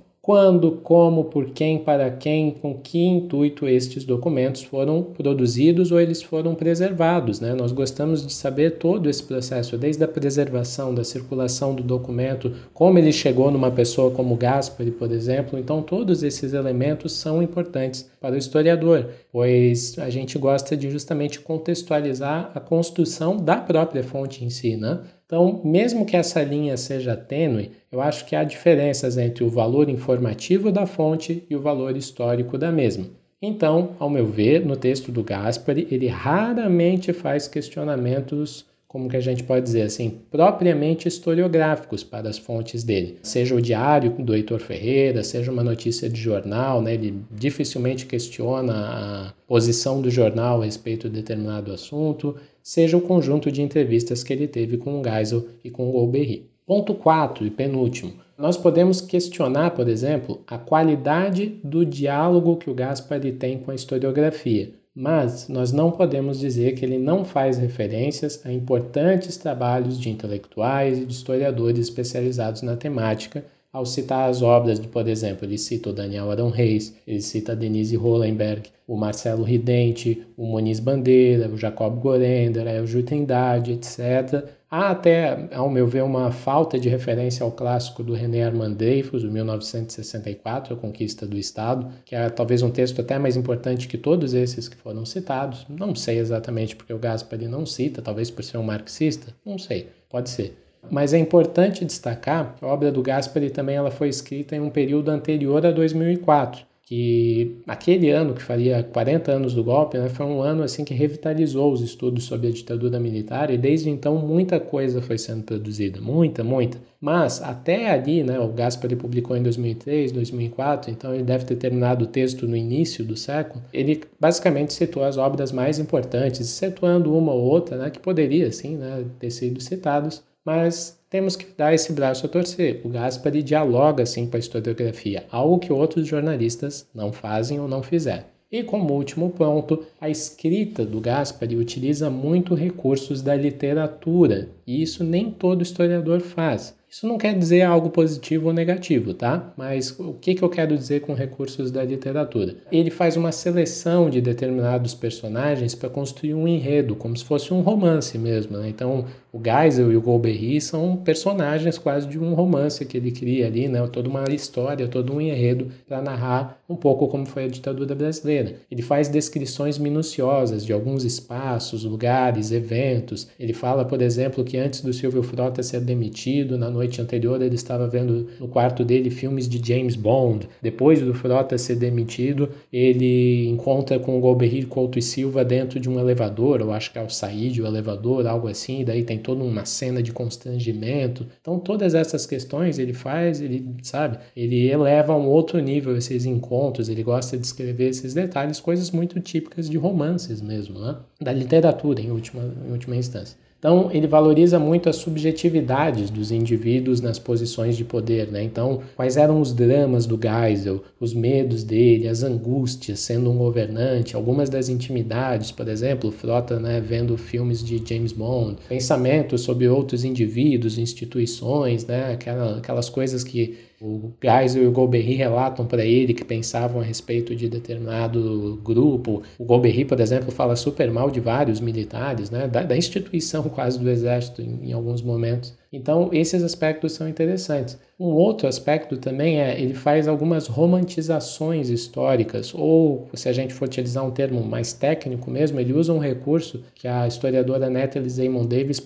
[0.25, 6.23] quando, como, por quem, para quem, com que intuito estes documentos foram produzidos ou eles
[6.23, 7.39] foram preservados.
[7.39, 7.53] Né?
[7.53, 12.97] Nós gostamos de saber todo esse processo, desde a preservação, da circulação do documento, como
[12.97, 15.59] ele chegou numa pessoa como Gaspari, por exemplo.
[15.59, 21.39] Então, todos esses elementos são importantes para o historiador, pois a gente gosta de justamente
[21.39, 24.75] contextualizar a construção da própria fonte em si.
[24.75, 25.01] Né?
[25.25, 29.89] Então, mesmo que essa linha seja tênue, eu acho que há diferenças entre o valor
[29.89, 33.07] informativo da fonte e o valor histórico da mesma.
[33.41, 39.21] Então, ao meu ver, no texto do Gaspari, ele raramente faz questionamentos, como que a
[39.21, 43.17] gente pode dizer assim, propriamente historiográficos para as fontes dele.
[43.23, 46.93] Seja o diário do Heitor Ferreira, seja uma notícia de jornal, né?
[46.93, 52.35] ele dificilmente questiona a posição do jornal a respeito de determinado assunto,
[52.65, 56.49] seja o conjunto de entrevistas que ele teve com o Geisel e com o Golbery.
[56.65, 58.13] Ponto 4 e penúltimo.
[58.35, 63.75] Nós podemos questionar, por exemplo, a qualidade do diálogo que o Gaspari tem com a
[63.75, 70.09] historiografia, mas nós não podemos dizer que ele não faz referências a importantes trabalhos de
[70.09, 75.57] intelectuais e de historiadores especializados na temática, ao citar as obras de, por exemplo, ele
[75.57, 80.79] cita o Daniel Arão Reis, ele cita a Denise Hollenberg, o Marcelo Ridente, o Moniz
[80.79, 84.45] Bandeira, o Jacob Gorender, o Ju Trindade, etc.
[84.71, 89.25] Há até, ao meu ver, uma falta de referência ao clássico do René Armand Dreyfus,
[89.25, 93.97] o 1964, A Conquista do Estado, que é talvez um texto até mais importante que
[93.97, 95.65] todos esses que foram citados.
[95.67, 99.89] Não sei exatamente porque o Gaspari não cita, talvez por ser um marxista, não sei,
[100.09, 100.64] pode ser.
[100.89, 104.69] Mas é importante destacar que a obra do Gaspari também ela foi escrita em um
[104.69, 110.25] período anterior a 2004, que aquele ano que faria 40 anos do golpe, né, foi
[110.27, 114.59] um ano assim que revitalizou os estudos sobre a ditadura militar e desde então muita
[114.59, 116.77] coisa foi sendo produzida, muita, muita.
[117.01, 122.05] Mas até ali, né, o Gaspari publicou em 2003, 2004, então ele deve ter terminado
[122.05, 123.63] o texto no início do século.
[123.73, 128.77] Ele basicamente citou as obras mais importantes, excetuando uma ou outra, né, que poderia sim,
[128.77, 132.81] né, ter sido citados, mas temos que dar esse braço a torcer.
[132.83, 137.81] O Gaspari dialoga assim com a historiografia, algo que outros jornalistas não fazem ou não
[137.81, 138.35] fizeram.
[138.51, 145.03] E como último ponto, a escrita do Gaspari utiliza muito recursos da literatura, e isso
[145.03, 146.75] nem todo historiador faz.
[146.95, 149.53] Isso não quer dizer algo positivo ou negativo, tá?
[149.57, 152.55] Mas o que, que eu quero dizer com recursos da literatura?
[152.71, 157.59] Ele faz uma seleção de determinados personagens para construir um enredo, como se fosse um
[157.59, 158.57] romance mesmo.
[158.57, 158.69] Né?
[158.69, 159.03] Então,
[159.35, 163.67] o Geisel e o Golbery são personagens quase de um romance que ele cria ali,
[163.67, 163.85] né?
[163.91, 168.55] toda uma história, todo um enredo para narrar um pouco como foi a ditadura brasileira.
[168.71, 173.27] Ele faz descrições minuciosas de alguns espaços, lugares, eventos.
[173.37, 177.55] Ele fala, por exemplo, que antes do Silvio Frota ser demitido, na noite anterior ele
[177.55, 180.47] estava vendo no quarto dele filmes de James Bond.
[180.61, 185.89] Depois do Frota ser demitido, ele encontra com o Golbery Couto e Silva dentro de
[185.89, 189.43] um elevador, eu acho que é o Said, o elevador, algo assim, daí tem toda
[189.43, 191.25] uma cena de constrangimento.
[191.41, 196.25] Então todas essas questões ele faz, ele sabe, ele eleva a um outro nível esses
[196.25, 200.97] encontros, ele gosta de escrever esses detalhes, coisas muito típicas de romances mesmo, né?
[201.19, 203.35] da literatura em última, em última instância.
[203.65, 208.27] Então, ele valoriza muito as subjetividades dos indivíduos nas posições de poder.
[208.31, 208.43] Né?
[208.43, 214.15] Então, quais eram os dramas do Geisel, os medos dele, as angústias sendo um governante,
[214.15, 220.05] algumas das intimidades, por exemplo, Frota né, vendo filmes de James Bond, pensamentos sobre outros
[220.05, 222.19] indivíduos, instituições, né,
[222.59, 227.35] aquelas coisas que o Geisel e o Golbery relatam para ele que pensavam a respeito
[227.35, 229.21] de determinado grupo.
[229.37, 232.47] O Golbery, por exemplo, fala super mal de vários militares, né?
[232.47, 235.53] da, da instituição quase do exército em, em alguns momentos.
[235.71, 237.77] Então, esses aspectos são interessantes.
[237.97, 243.65] Um outro aspecto também é ele faz algumas romantizações históricas, ou se a gente for
[243.65, 248.45] utilizar um termo mais técnico mesmo, ele usa um recurso que a historiadora Natalie Zemon
[248.45, 248.81] Davis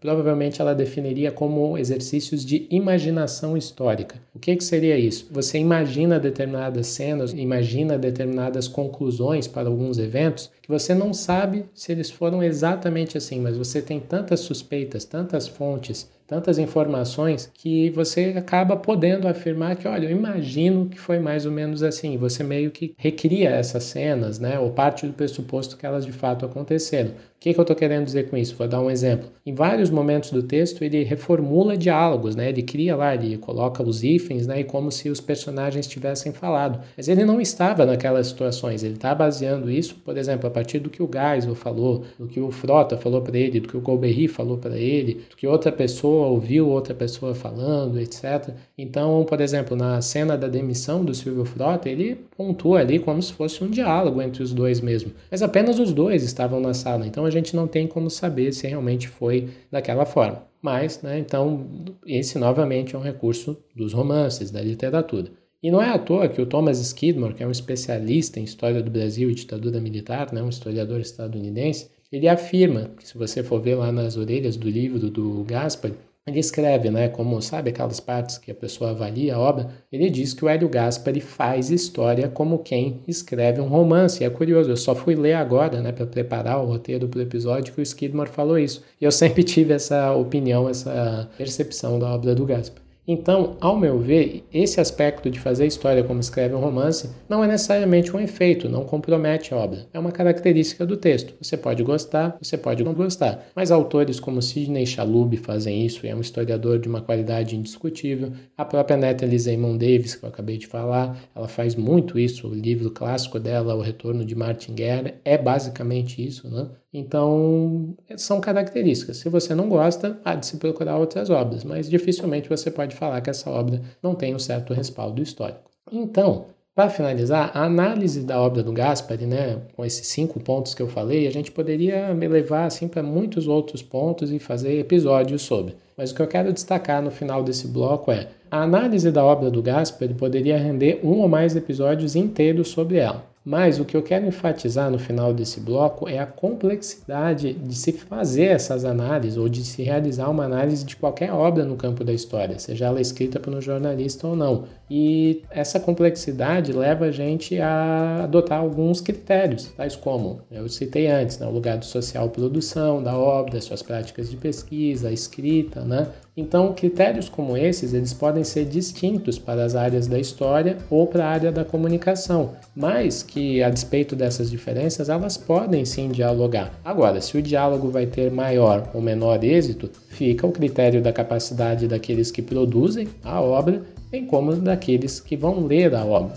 [0.00, 4.16] provavelmente ela definiria como exercícios de imaginação histórica.
[4.34, 5.28] O que, que seria isso?
[5.30, 11.92] Você imagina determinadas cenas, imagina determinadas conclusões para alguns eventos que você não sabe se
[11.92, 18.34] eles foram exatamente assim, mas você tem tantas suspeitas, tantas fontes, tantas informações que você
[18.36, 22.16] acaba podendo afirmar que, olha, eu imagino que foi mais ou menos assim.
[22.18, 24.58] Você meio que recria essas cenas, né?
[24.58, 27.12] Ou parte do pressuposto que elas de fato aconteceram
[27.44, 28.56] que, que eu estou querendo dizer com isso?
[28.56, 29.28] Vou dar um exemplo.
[29.44, 32.48] Em vários momentos do texto, ele reformula diálogos, né?
[32.48, 34.60] Ele cria lá, ele coloca os hífens, né?
[34.60, 36.80] E como se os personagens tivessem falado.
[36.96, 38.82] Mas ele não estava naquelas situações.
[38.82, 42.40] Ele está baseando isso, por exemplo, a partir do que o Geisel falou, do que
[42.40, 45.70] o Frota falou para ele, do que o Golbery falou para ele, do que outra
[45.70, 48.54] pessoa ouviu outra pessoa falando, etc.
[48.78, 53.34] Então, por exemplo, na cena da demissão do Silvio Frota, ele pontua ali como se
[53.34, 55.12] fosse um diálogo entre os dois mesmo.
[55.30, 57.06] Mas apenas os dois estavam na sala.
[57.06, 60.42] Então, a gente não tem como saber se realmente foi daquela forma.
[60.62, 61.66] Mas, né, então,
[62.06, 65.30] esse novamente é um recurso dos romances, da literatura.
[65.62, 68.82] E não é à toa que o Thomas Skidmore, que é um especialista em história
[68.82, 73.60] do Brasil e ditadura militar, né, um historiador estadunidense, ele afirma que se você for
[73.60, 75.92] ver lá nas orelhas do livro do Gaspar,
[76.26, 80.32] ele escreve, né, como sabe aquelas partes que a pessoa avalia a obra, ele diz
[80.32, 84.22] que o Hélio Gaspari faz história como quem escreve um romance.
[84.22, 87.22] E é curioso, eu só fui ler agora, né, para preparar o roteiro para o
[87.22, 88.82] episódio que o Skidmore falou isso.
[88.98, 92.83] E eu sempre tive essa opinião, essa percepção da obra do Gaspari.
[93.06, 97.46] Então, ao meu ver, esse aspecto de fazer história como escreve um romance não é
[97.46, 99.86] necessariamente um efeito, não compromete a obra.
[99.92, 101.34] É uma característica do texto.
[101.40, 103.46] Você pode gostar, você pode não gostar.
[103.54, 108.32] Mas autores como Sidney Chalub fazem isso, e é um historiador de uma qualidade indiscutível.
[108.56, 112.48] A própria Natalie Zemon Davis, que eu acabei de falar, ela faz muito isso.
[112.48, 116.68] O livro clássico dela, O Retorno de Martin Guerra, é basicamente isso, né?
[116.94, 119.16] Então, são características.
[119.16, 123.20] Se você não gosta, há de se procurar outras obras, mas dificilmente você pode falar
[123.20, 125.68] que essa obra não tem um certo respaldo histórico.
[125.90, 130.82] Então, para finalizar, a análise da obra do Gaspari, né, com esses cinco pontos que
[130.82, 135.42] eu falei, a gente poderia me levar assim para muitos outros pontos e fazer episódios
[135.42, 135.76] sobre.
[135.96, 139.50] Mas o que eu quero destacar no final desse bloco é a análise da obra
[139.50, 143.33] do Gaspari poderia render um ou mais episódios inteiros sobre ela.
[143.44, 147.92] Mas o que eu quero enfatizar no final desse bloco é a complexidade de se
[147.92, 152.12] fazer essas análises ou de se realizar uma análise de qualquer obra no campo da
[152.12, 154.64] história, seja ela escrita por um jornalista ou não.
[154.90, 161.38] E essa complexidade leva a gente a adotar alguns critérios, tais como eu citei antes,
[161.38, 166.08] né, o lugar do social produção da obra, suas práticas de pesquisa, escrita, né?
[166.36, 171.24] Então, critérios como esses, eles podem ser distintos para as áreas da história ou para
[171.24, 176.72] a área da comunicação, mas que a despeito dessas diferenças, elas podem sim dialogar.
[176.84, 181.86] Agora, se o diálogo vai ter maior ou menor êxito, fica o critério da capacidade
[181.86, 183.82] daqueles que produzem a obra,
[184.14, 186.36] bem como daqueles que vão ler a obra.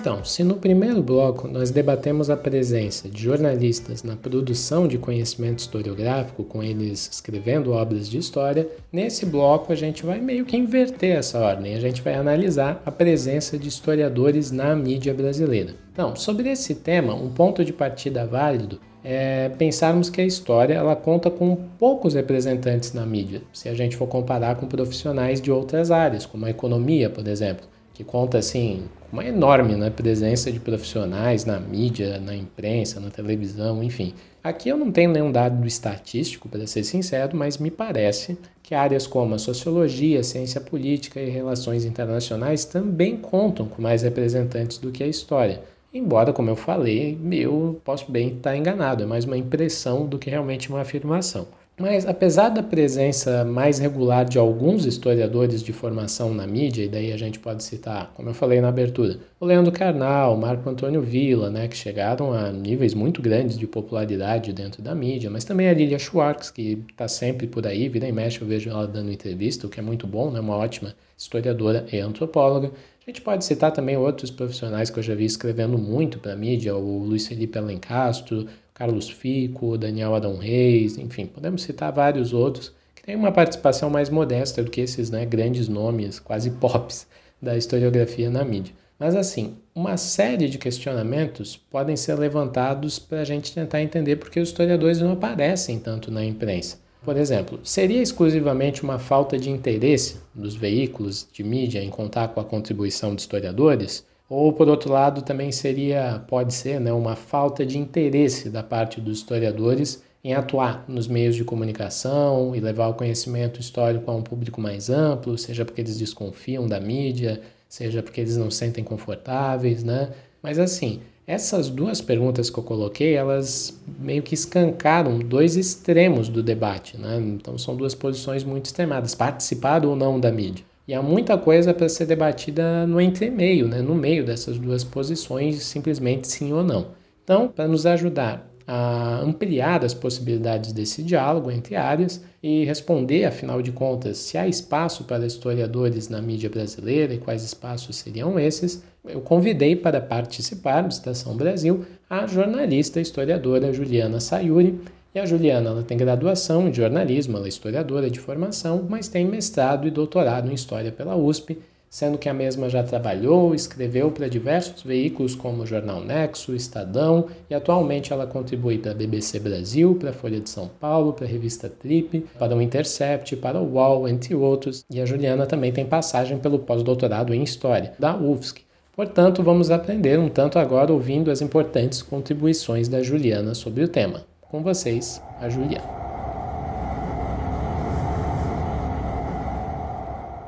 [0.00, 5.58] Então, se no primeiro bloco nós debatemos a presença de jornalistas na produção de conhecimento
[5.58, 11.18] historiográfico, com eles escrevendo obras de história, nesse bloco a gente vai meio que inverter
[11.18, 11.74] essa ordem.
[11.74, 15.74] A gente vai analisar a presença de historiadores na mídia brasileira.
[15.92, 20.96] Então, sobre esse tema, um ponto de partida válido é pensarmos que a história ela
[20.96, 25.90] conta com poucos representantes na mídia, se a gente for comparar com profissionais de outras
[25.90, 27.69] áreas, como a economia, por exemplo
[28.00, 33.82] que conta assim uma enorme né, presença de profissionais na mídia, na imprensa, na televisão,
[33.82, 34.14] enfim.
[34.42, 39.06] Aqui eu não tenho nenhum dado estatístico, para ser sincero, mas me parece que áreas
[39.06, 45.02] como a sociologia, ciência política e relações internacionais também contam com mais representantes do que
[45.02, 45.60] a história.
[45.92, 50.30] Embora, como eu falei, eu posso bem estar enganado, é mais uma impressão do que
[50.30, 51.48] realmente uma afirmação.
[51.78, 57.10] Mas, apesar da presença mais regular de alguns historiadores de formação na mídia, e daí
[57.10, 61.48] a gente pode citar, como eu falei na abertura, o Leandro Carnal, Marco Antônio Villa,
[61.48, 65.72] né, que chegaram a níveis muito grandes de popularidade dentro da mídia, mas também a
[65.72, 69.66] Lilia Schwartz, que está sempre por aí, vira e mexe, eu vejo ela dando entrevista,
[69.66, 72.72] o que é muito bom, né, uma ótima historiadora e antropóloga.
[73.06, 76.36] A gente pode citar também outros profissionais que eu já vi escrevendo muito para a
[76.36, 78.46] mídia, o Luiz Felipe Alencastro,
[78.80, 84.08] Carlos Fico, Daniel Adão Reis, enfim, podemos citar vários outros que têm uma participação mais
[84.08, 87.06] modesta do que esses né, grandes nomes, quase pops,
[87.42, 88.72] da historiografia na mídia.
[88.98, 94.30] Mas assim, uma série de questionamentos podem ser levantados para a gente tentar entender por
[94.30, 96.78] que os historiadores não aparecem tanto na imprensa.
[97.02, 102.40] Por exemplo, seria exclusivamente uma falta de interesse dos veículos de mídia em contar com
[102.40, 104.06] a contribuição de historiadores?
[104.30, 109.00] Ou, por outro lado, também seria, pode ser, né, uma falta de interesse da parte
[109.00, 114.22] dos historiadores em atuar nos meios de comunicação e levar o conhecimento histórico a um
[114.22, 118.84] público mais amplo, seja porque eles desconfiam da mídia, seja porque eles não se sentem
[118.84, 120.10] confortáveis, né?
[120.40, 126.40] Mas assim, essas duas perguntas que eu coloquei, elas meio que escancaram dois extremos do
[126.40, 127.18] debate, né?
[127.18, 130.69] Então são duas posições muito extremadas, participar ou não da mídia.
[130.90, 133.80] E há muita coisa para ser debatida no entremeio, né?
[133.80, 136.88] no meio dessas duas posições, simplesmente sim ou não.
[137.22, 143.62] Então, para nos ajudar a ampliar as possibilidades desse diálogo entre áreas e responder, afinal
[143.62, 148.82] de contas, se há espaço para historiadores na mídia brasileira e quais espaços seriam esses,
[149.06, 154.80] eu convidei para participar do Estação Brasil a jornalista e historiadora Juliana Sayuri,
[155.14, 159.24] e a Juliana ela tem graduação em jornalismo, ela é historiadora de formação, mas tem
[159.24, 161.58] mestrado e doutorado em História pela USP,
[161.90, 167.26] sendo que a mesma já trabalhou escreveu para diversos veículos como o Jornal Nexo, Estadão,
[167.50, 171.26] e atualmente ela contribui para a BBC Brasil, para a Folha de São Paulo, para
[171.26, 174.84] a revista Trip, para o Intercept, para o UOL, entre outros.
[174.88, 178.60] E a Juliana também tem passagem pelo pós-doutorado em História, da UFSC.
[178.94, 184.29] Portanto, vamos aprender um tanto agora ouvindo as importantes contribuições da Juliana sobre o tema.
[184.50, 186.00] Com vocês, a Juliana.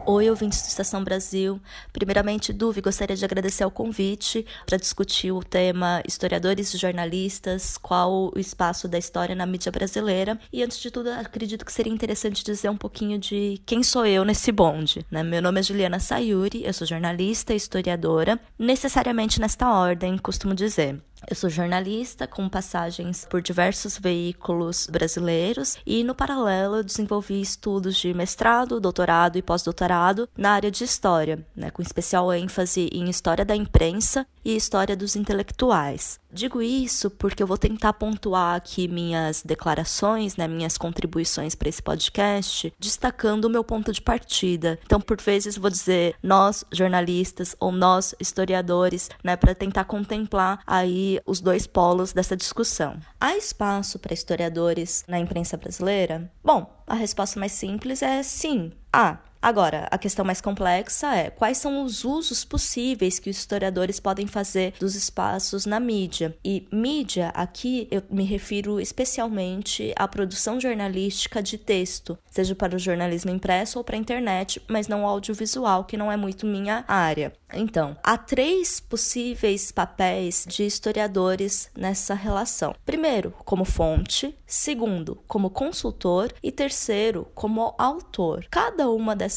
[0.04, 1.60] Oi, ouvintes do Estação Brasil.
[1.92, 8.32] Primeiramente, Duvi, gostaria de agradecer ao convite para discutir o tema historiadores e jornalistas, qual
[8.34, 10.36] o espaço da história na mídia brasileira.
[10.52, 14.24] E antes de tudo, acredito que seria interessante dizer um pouquinho de quem sou eu
[14.24, 15.06] nesse bonde.
[15.12, 15.22] Né?
[15.22, 21.00] Meu nome é Juliana Sayuri, eu sou jornalista e historiadora, necessariamente nesta ordem, costumo dizer.
[21.28, 27.96] Eu sou jornalista com passagens por diversos veículos brasileiros e, no paralelo, eu desenvolvi estudos
[27.96, 33.44] de mestrado, doutorado e pós-doutorado na área de história, né, com especial ênfase em história
[33.44, 36.20] da imprensa e história dos intelectuais.
[36.32, 41.82] Digo isso porque eu vou tentar pontuar aqui minhas declarações, né, minhas contribuições para esse
[41.82, 44.78] podcast, destacando o meu ponto de partida.
[44.84, 51.11] Então, por vezes, vou dizer nós jornalistas ou nós historiadores, né, para tentar contemplar aí
[51.26, 52.98] os dois polos dessa discussão.
[53.20, 56.30] Há espaço para historiadores na imprensa brasileira?
[56.44, 58.72] Bom, a resposta mais simples é sim.
[58.92, 59.18] Há.
[59.42, 64.24] Agora, a questão mais complexa é quais são os usos possíveis que os historiadores podem
[64.24, 66.36] fazer dos espaços na mídia.
[66.44, 72.78] E mídia, aqui eu me refiro especialmente à produção jornalística de texto, seja para o
[72.78, 77.32] jornalismo impresso ou para a internet, mas não audiovisual, que não é muito minha área.
[77.52, 82.74] Então, há três possíveis papéis de historiadores nessa relação.
[82.86, 88.46] Primeiro, como fonte, segundo, como consultor e terceiro, como autor.
[88.48, 89.31] Cada uma dessas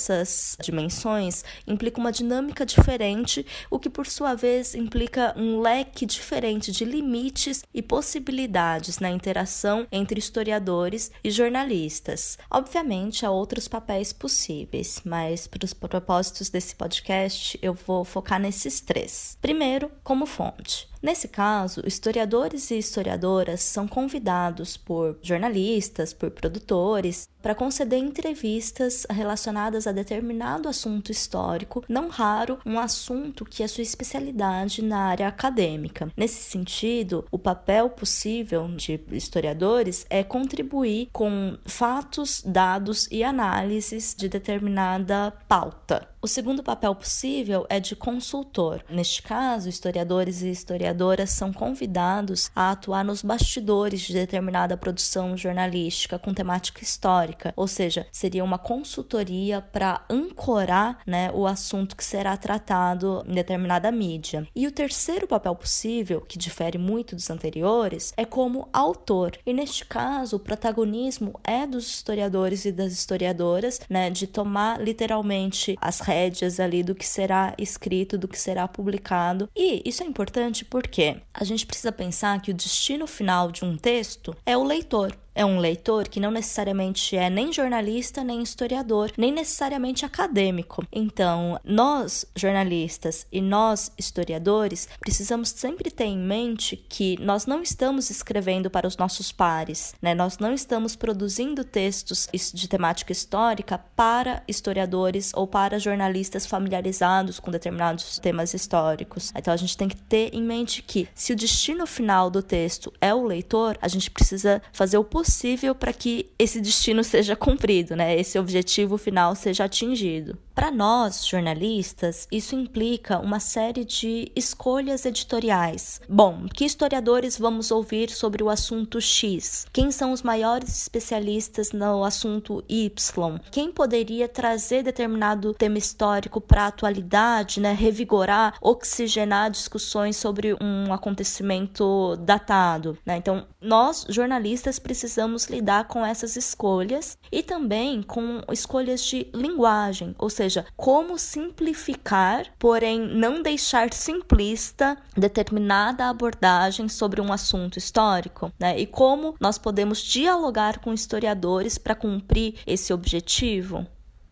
[0.62, 6.86] dimensões implica uma dinâmica diferente, o que por sua vez implica um leque diferente de
[6.86, 12.38] limites e possibilidades na interação entre historiadores e jornalistas.
[12.50, 18.80] Obviamente, há outros papéis possíveis, mas para os propósitos desse podcast, eu vou focar nesses
[18.80, 19.38] três.
[19.42, 20.88] Primeiro, como fonte.
[21.06, 29.86] Nesse caso, historiadores e historiadoras são convidados por jornalistas, por produtores, para conceder entrevistas relacionadas
[29.86, 36.12] a determinado assunto histórico, não raro um assunto que é sua especialidade na área acadêmica.
[36.18, 44.28] Nesse sentido, o papel possível de historiadores é contribuir com fatos, dados e análises de
[44.28, 46.10] determinada pauta.
[46.20, 48.84] O segundo papel possível é de consultor.
[48.90, 50.95] Neste caso, historiadores e historiadoras
[51.28, 58.08] são convidados a atuar nos bastidores de determinada produção jornalística com temática histórica, ou seja,
[58.12, 64.48] seria uma consultoria para ancorar né, o assunto que será tratado em determinada mídia.
[64.56, 69.38] E o terceiro papel possível, que difere muito dos anteriores, é como autor.
[69.46, 75.78] E neste caso, o protagonismo é dos historiadores e das historiadoras, né, de tomar literalmente
[75.82, 79.50] as rédeas ali do que será escrito, do que será publicado.
[79.56, 83.76] E isso é importante porque a gente precisa pensar que o destino final de um
[83.76, 89.12] texto é o leitor é um leitor que não necessariamente é nem jornalista, nem historiador,
[89.18, 90.88] nem necessariamente acadêmico.
[90.92, 98.10] Então, nós, jornalistas e nós, historiadores, precisamos sempre ter em mente que nós não estamos
[98.10, 100.16] escrevendo para os nossos pares, né?
[100.16, 107.52] Nós não estamos produzindo textos de temática histórica para historiadores ou para jornalistas familiarizados com
[107.52, 109.34] determinados temas históricos.
[109.36, 112.94] Então, a gente tem que ter em mente que se o destino final do texto
[113.02, 117.36] é o leitor, a gente precisa fazer o possível possível para que esse destino seja
[117.36, 118.16] cumprido, né?
[118.16, 120.38] Esse objetivo final seja atingido.
[120.54, 126.00] Para nós, jornalistas, isso implica uma série de escolhas editoriais.
[126.08, 129.66] Bom, que historiadores vamos ouvir sobre o assunto X?
[129.74, 133.40] Quem são os maiores especialistas no assunto Y?
[133.52, 137.74] Quem poderia trazer determinado tema histórico para a atualidade, né?
[137.74, 142.98] revigorar, oxigenar discussões sobre um acontecimento datado?
[143.06, 143.18] Né?
[143.18, 145.15] Então, nós, jornalistas, precisamos
[145.50, 153.00] lidar com essas escolhas e também com escolhas de linguagem, ou seja, como simplificar, porém
[153.00, 158.78] não deixar simplista determinada abordagem sobre um assunto histórico, né?
[158.80, 163.86] E como nós podemos dialogar com historiadores para cumprir esse objetivo.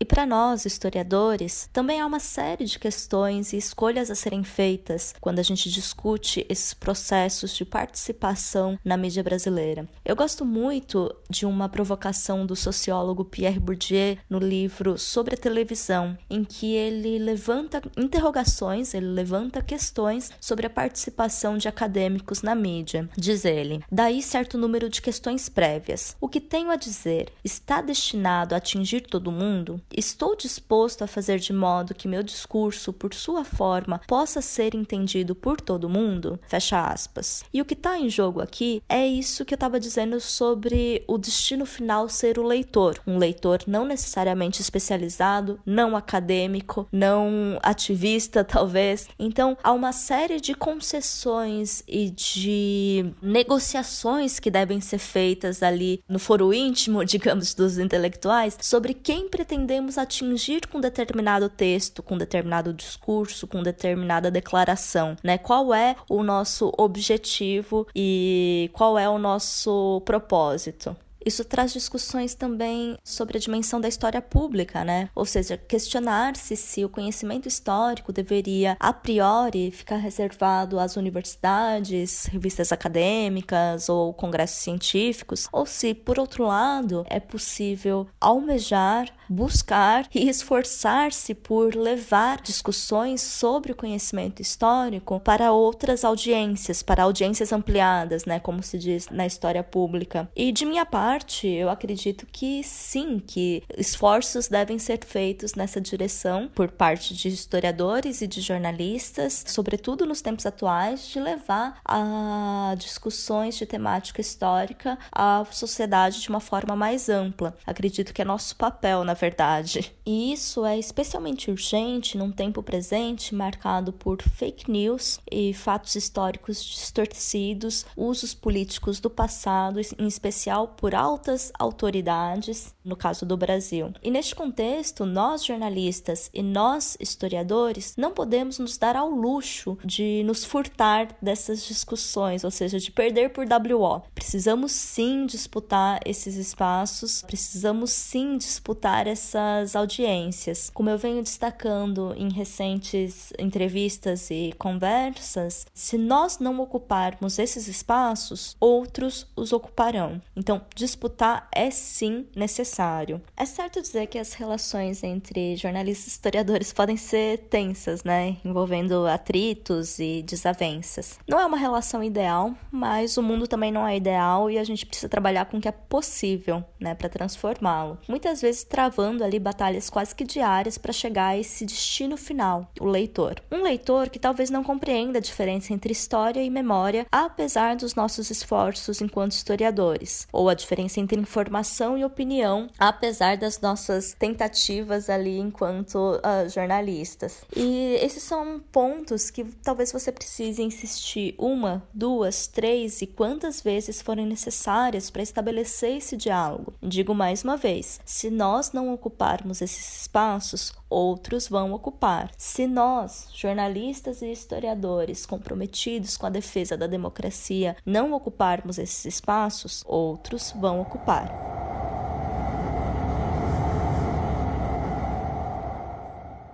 [0.04, 5.14] E para nós, historiadores, também há uma série de questões e escolhas a serem feitas
[5.18, 9.88] quando a gente discute esses processos de participação na mídia brasileira.
[10.04, 16.18] Eu gosto muito de uma provocação do sociólogo Pierre Bourdieu no livro Sobre a Televisão,
[16.28, 23.08] em que ele levanta interrogações, ele levanta questões sobre a participação de acadêmicos na mídia.
[23.16, 26.14] Diz ele: daí certo número de questões prévias.
[26.20, 29.80] O que tenho a dizer está destinado a atingir todo mundo?
[29.96, 35.34] Estou disposto a fazer de modo que meu discurso, por sua forma, possa ser entendido
[35.34, 36.38] por todo mundo?
[36.48, 37.44] Fecha aspas.
[37.52, 41.16] E o que está em jogo aqui é isso que eu estava dizendo sobre o
[41.16, 43.00] destino final ser o leitor.
[43.06, 49.06] Um leitor não necessariamente especializado, não acadêmico, não ativista, talvez.
[49.16, 56.18] Então, há uma série de concessões e de negociações que devem ser feitas ali no
[56.18, 62.72] foro íntimo, digamos, dos intelectuais sobre quem pretendemos queremos atingir com determinado texto, com determinado
[62.72, 65.36] discurso, com determinada declaração, né?
[65.36, 70.96] Qual é o nosso objetivo e qual é o nosso propósito?
[71.24, 75.08] Isso traz discussões também sobre a dimensão da história pública, né?
[75.14, 82.72] Ou seja, questionar-se se o conhecimento histórico deveria, a priori, ficar reservado às universidades, revistas
[82.72, 91.34] acadêmicas ou congressos científicos, ou se, por outro lado, é possível almejar, buscar e esforçar-se
[91.34, 98.40] por levar discussões sobre o conhecimento histórico para outras audiências, para audiências ampliadas, né?
[98.40, 100.28] Como se diz na história pública.
[100.34, 106.48] E de minha parte, eu acredito que sim, que esforços devem ser feitos nessa direção
[106.54, 113.56] por parte de historiadores e de jornalistas, sobretudo nos tempos atuais, de levar a discussões
[113.56, 117.56] de temática histórica à sociedade de uma forma mais ampla.
[117.66, 119.92] Acredito que é nosso papel, na verdade.
[120.04, 126.62] E isso é especialmente urgente num tempo presente marcado por fake news e fatos históricos
[126.62, 133.92] distorcidos, usos políticos do passado, em especial por altas autoridades, no caso do Brasil.
[134.02, 140.22] E neste contexto, nós jornalistas e nós historiadores não podemos nos dar ao luxo de
[140.24, 144.02] nos furtar dessas discussões, ou seja, de perder por WO.
[144.14, 150.70] Precisamos sim disputar esses espaços, precisamos sim disputar essas audiências.
[150.72, 158.56] Como eu venho destacando em recentes entrevistas e conversas, se nós não ocuparmos esses espaços,
[158.60, 160.20] outros os ocuparão.
[160.36, 163.20] Então, disputar é sim necessário.
[163.36, 168.36] É certo dizer que as relações entre jornalistas e historiadores podem ser tensas, né?
[168.44, 171.18] Envolvendo atritos e desavenças.
[171.28, 174.86] Não é uma relação ideal, mas o mundo também não é ideal e a gente
[174.86, 177.98] precisa trabalhar com o que é possível, né, para transformá-lo.
[178.08, 178.64] Muitas vezes
[179.02, 183.42] ali batalhas quase que diárias para chegar a esse destino final, o leitor.
[183.50, 188.30] Um leitor que talvez não compreenda a diferença entre história e memória, apesar dos nossos
[188.30, 195.38] esforços enquanto historiadores, ou a diferença entre informação e opinião, apesar das nossas tentativas ali
[195.38, 197.44] enquanto uh, jornalistas.
[197.54, 204.02] E esses são pontos que talvez você precise insistir uma, duas, três e quantas vezes
[204.02, 206.72] forem necessárias para estabelecer esse diálogo.
[206.82, 212.30] Digo mais uma vez: se nós não ocuparmos esses espaços, outros vão ocupar.
[212.36, 219.82] Se nós, jornalistas e historiadores comprometidos com a defesa da democracia, não ocuparmos esses espaços,
[219.86, 221.54] outros vão ocupar.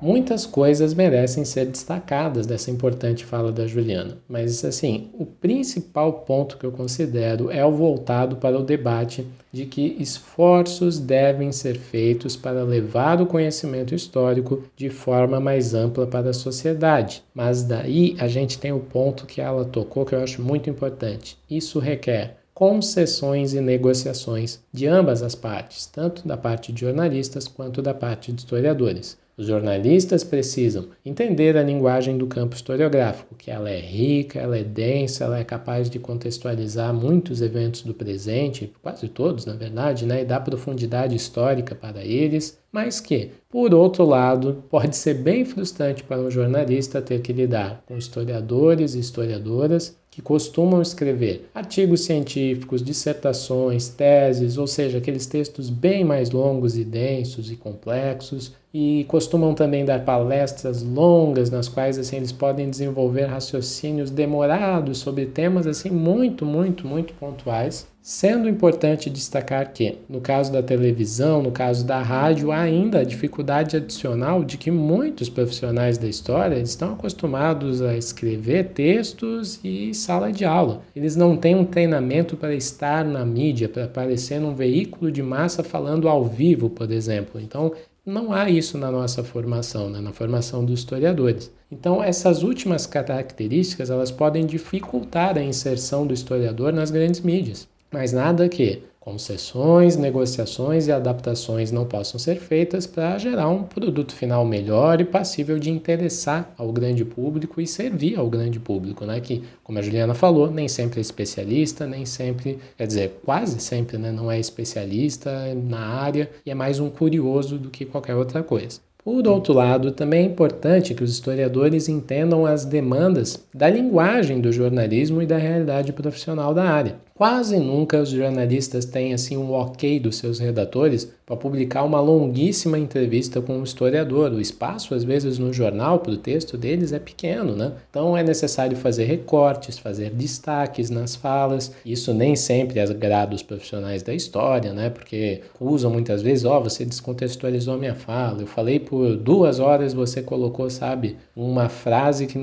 [0.03, 6.57] Muitas coisas merecem ser destacadas dessa importante fala da Juliana, mas assim, o principal ponto
[6.57, 12.35] que eu considero é o voltado para o debate de que esforços devem ser feitos
[12.35, 17.23] para levar o conhecimento histórico de forma mais ampla para a sociedade.
[17.35, 21.37] Mas daí a gente tem o ponto que ela tocou que eu acho muito importante.
[21.51, 27.83] Isso requer concessões e negociações de ambas as partes, tanto da parte de jornalistas quanto
[27.83, 29.20] da parte de historiadores.
[29.41, 34.63] Os jornalistas precisam entender a linguagem do campo historiográfico, que ela é rica, ela é
[34.63, 40.21] densa, ela é capaz de contextualizar muitos eventos do presente, quase todos, na verdade, né,
[40.21, 46.05] e dar profundidade histórica para eles, mas que, por outro lado, pode ser bem frustrante
[46.05, 52.83] para um jornalista ter que lidar com historiadores e historiadoras que costumam escrever artigos científicos,
[52.83, 59.55] dissertações, teses, ou seja, aqueles textos bem mais longos e densos e complexos, e costumam
[59.55, 65.91] também dar palestras longas nas quais assim eles podem desenvolver raciocínios demorados sobre temas assim
[65.91, 67.87] muito, muito, muito pontuais.
[68.03, 73.05] Sendo importante destacar que, no caso da televisão, no caso da rádio, há ainda a
[73.05, 80.33] dificuldade adicional de que muitos profissionais da história estão acostumados a escrever textos e sala
[80.33, 80.81] de aula.
[80.97, 85.63] Eles não têm um treinamento para estar na mídia, para aparecer num veículo de massa
[85.63, 87.39] falando ao vivo, por exemplo.
[87.39, 87.71] Então,
[88.05, 90.01] não há isso na nossa formação, né?
[90.01, 91.53] na formação dos historiadores.
[91.71, 97.69] Então, essas últimas características elas podem dificultar a inserção do historiador nas grandes mídias.
[97.93, 104.15] Mas nada que concessões, negociações e adaptações não possam ser feitas para gerar um produto
[104.15, 109.19] final melhor e passível de interessar ao grande público e servir ao grande público, né?
[109.21, 113.99] Que, como a Juliana falou, nem sempre é especialista, nem sempre, quer dizer, quase sempre,
[113.99, 114.13] né?
[114.13, 118.79] Não é especialista na área e é mais um curioso do que qualquer outra coisa.
[119.03, 124.53] Por outro lado, também é importante que os historiadores entendam as demandas da linguagem do
[124.53, 126.97] jornalismo e da realidade profissional da área.
[127.21, 132.79] Quase nunca os jornalistas têm assim um ok dos seus redatores para publicar uma longuíssima
[132.79, 134.33] entrevista com um historiador.
[134.33, 137.73] O espaço, às vezes, no jornal para o texto deles é pequeno, né?
[137.91, 141.73] Então é necessário fazer recortes, fazer destaques nas falas.
[141.85, 144.89] Isso nem sempre agrada os profissionais da história, né?
[144.89, 148.41] Porque usam muitas vezes, ó, oh, você descontextualizou minha fala.
[148.41, 152.39] Eu falei por duas horas, você colocou, sabe, uma frase que,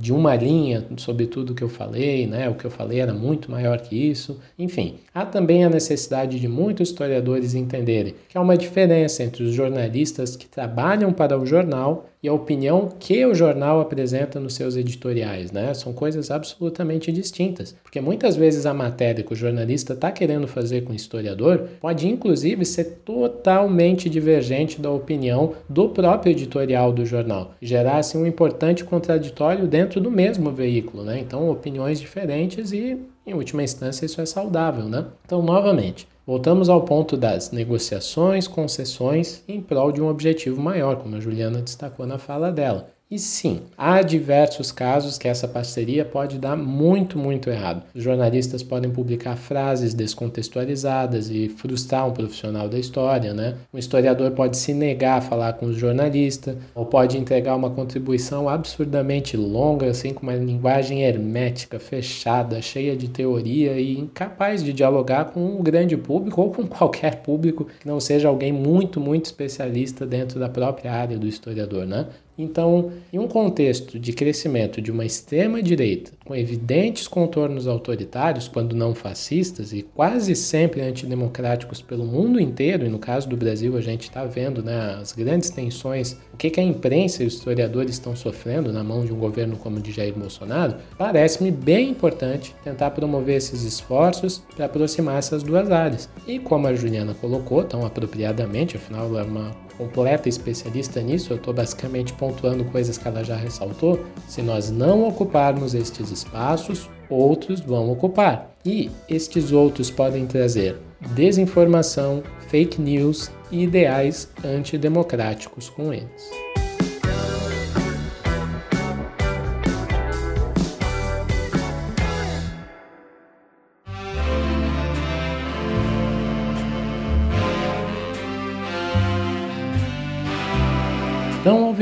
[0.00, 2.48] de uma linha sobre tudo que eu falei, né?
[2.48, 4.38] O que eu falei era muito maior que isso isso.
[4.58, 9.52] Enfim, há também a necessidade de muitos historiadores entenderem que há uma diferença entre os
[9.52, 14.76] jornalistas que trabalham para o jornal e a opinião que o jornal apresenta nos seus
[14.76, 15.74] editoriais, né?
[15.74, 20.82] São coisas absolutamente distintas, porque muitas vezes a matéria que o jornalista está querendo fazer
[20.82, 27.54] com o historiador pode inclusive ser totalmente divergente da opinião do próprio editorial do jornal,
[27.60, 31.18] gerar assim um importante contraditório dentro do mesmo veículo, né?
[31.18, 35.06] Então, opiniões diferentes e em última instância, isso é saudável, né?
[35.24, 41.16] Então, novamente, voltamos ao ponto das negociações, concessões em prol de um objetivo maior, como
[41.16, 42.90] a Juliana destacou na fala dela.
[43.12, 47.82] E sim, há diversos casos que essa parceria pode dar muito, muito errado.
[47.94, 53.56] Os jornalistas podem publicar frases descontextualizadas e frustrar um profissional da história, né?
[53.70, 58.48] Um historiador pode se negar a falar com o jornalista, ou pode entregar uma contribuição
[58.48, 65.26] absurdamente longa, assim, com uma linguagem hermética, fechada, cheia de teoria e incapaz de dialogar
[65.26, 70.06] com um grande público ou com qualquer público que não seja alguém muito, muito especialista
[70.06, 72.06] dentro da própria área do historiador, né?
[72.36, 78.94] Então, em um contexto de crescimento de uma extrema-direita com evidentes contornos autoritários, quando não
[78.94, 84.02] fascistas, e quase sempre antidemocráticos pelo mundo inteiro, e no caso do Brasil a gente
[84.02, 88.14] está vendo né, as grandes tensões, o que, que a imprensa e os historiadores estão
[88.14, 92.90] sofrendo na mão de um governo como o de Jair Bolsonaro, parece-me bem importante tentar
[92.90, 96.08] promover esses esforços para aproximar essas duas áreas.
[96.26, 101.36] E como a Juliana colocou tão apropriadamente, afinal ela é uma completa especialista nisso, eu
[101.36, 104.04] estou basicamente pontuando coisas que ela já ressaltou.
[104.28, 108.54] Se nós não ocuparmos estes espaços, outros vão ocupar.
[108.64, 110.76] E estes outros podem trazer
[111.14, 116.30] desinformação, fake news e ideais antidemocráticos com eles.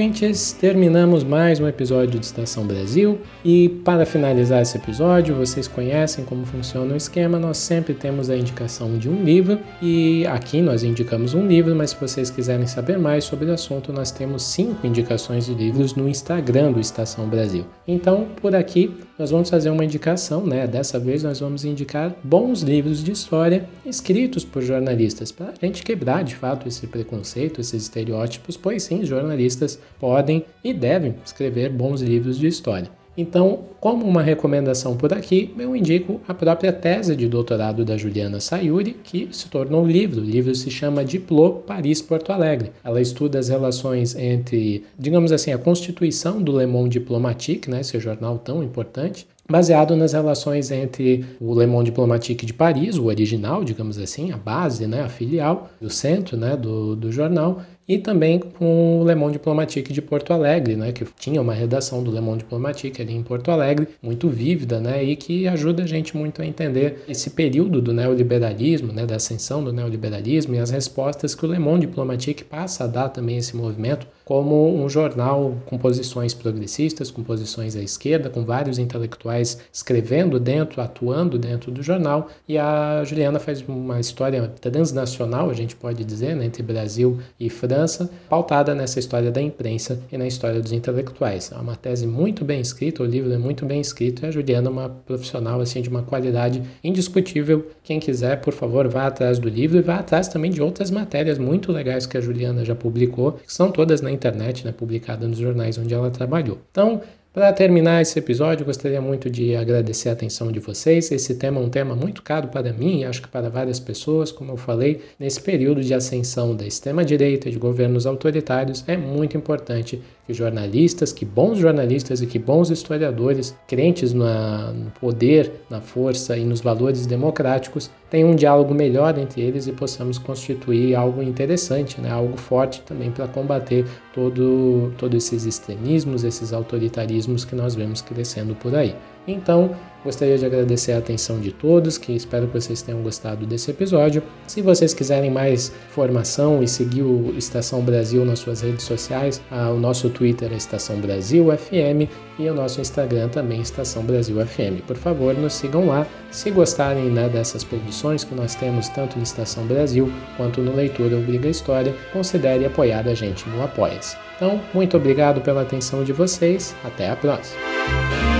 [0.00, 6.24] Ouvintes, terminamos mais um episódio de Estação Brasil e para finalizar esse episódio, vocês conhecem
[6.24, 10.82] como funciona o esquema, nós sempre temos a indicação de um livro e aqui nós
[10.82, 14.86] indicamos um livro, mas se vocês quiserem saber mais sobre o assunto, nós temos cinco
[14.86, 17.66] indicações de livros no Instagram do Estação Brasil.
[17.86, 20.66] Então, por aqui, nós vamos fazer uma indicação, né?
[20.66, 25.82] Dessa vez nós vamos indicar bons livros de história escritos por jornalistas, para a gente
[25.82, 32.00] quebrar de fato esse preconceito, esses estereótipos, pois sim, jornalistas podem e devem escrever bons
[32.00, 32.90] livros de história.
[33.16, 38.40] Então, como uma recomendação por aqui, eu indico a própria tese de doutorado da Juliana
[38.40, 40.20] Sayuri, que se tornou livro.
[40.20, 42.72] O livro se chama Diplô Paris-Porto Alegre.
[42.82, 47.98] Ela estuda as relações entre, digamos assim, a constituição do Le Monde Diplomatique, né, esse
[47.98, 53.64] jornal tão importante, baseado nas relações entre o Le Monde Diplomatique de Paris, o original,
[53.64, 57.60] digamos assim, a base, né, a filial, do centro né, do, do jornal,
[57.90, 62.04] e também com o Le Monde Diplomatique de Porto Alegre, né, que tinha uma redação
[62.04, 65.86] do Le Monde Diplomatique ali em Porto Alegre, muito vívida, né, e que ajuda a
[65.88, 70.70] gente muito a entender esse período do neoliberalismo, né, da ascensão do neoliberalismo e as
[70.70, 74.88] respostas que o Le Monde Diplomatique passa a dar também a esse movimento como um
[74.88, 81.72] jornal com posições progressistas, com posições à esquerda, com vários intelectuais escrevendo dentro, atuando dentro
[81.72, 82.28] do jornal.
[82.46, 87.50] E a Juliana faz uma história transnacional, a gente pode dizer, né, entre Brasil e
[87.50, 91.50] França, pautada nessa história da imprensa e na história dos intelectuais.
[91.50, 94.68] É uma tese muito bem escrita, o livro é muito bem escrito e a Juliana
[94.68, 97.66] é uma profissional assim de uma qualidade indiscutível.
[97.82, 101.36] Quem quiser, por favor, vá atrás do livro e vá atrás também de outras matérias
[101.36, 105.38] muito legais que a Juliana já publicou, que são todas na internet, né, publicada nos
[105.38, 106.58] jornais onde ela trabalhou.
[106.70, 107.00] Então,
[107.32, 111.12] para terminar esse episódio, gostaria muito de agradecer a atenção de vocês.
[111.12, 114.32] Esse tema é um tema muito caro para mim e acho que para várias pessoas,
[114.32, 119.36] como eu falei, nesse período de ascensão da extrema-direita e de governos autoritários, é muito
[119.36, 125.80] importante que jornalistas, que bons jornalistas e que bons historiadores, crentes na, no poder, na
[125.80, 131.22] força e nos valores democráticos, tenham um diálogo melhor entre eles e possamos constituir algo
[131.22, 132.10] interessante, né?
[132.10, 138.54] algo forte também para combater todo, todos esses extremismos, esses autoritarismos que nós vemos crescendo
[138.54, 138.94] por aí.
[139.26, 139.70] Então,
[140.02, 144.22] Gostaria de agradecer a atenção de todos, que espero que vocês tenham gostado desse episódio.
[144.46, 149.78] Se vocês quiserem mais informação e seguir o Estação Brasil nas suas redes sociais, o
[149.78, 154.82] nosso Twitter é Estação Brasil FM e o nosso Instagram também Estação Brasil FM.
[154.86, 156.06] Por favor, nos sigam lá.
[156.30, 161.18] Se gostarem né, dessas produções que nós temos tanto no Estação Brasil quanto no Leitura
[161.18, 164.16] Obriga História, considere apoiar a gente no Apoia-se.
[164.36, 166.74] Então, muito obrigado pela atenção de vocês.
[166.82, 168.39] Até a próxima.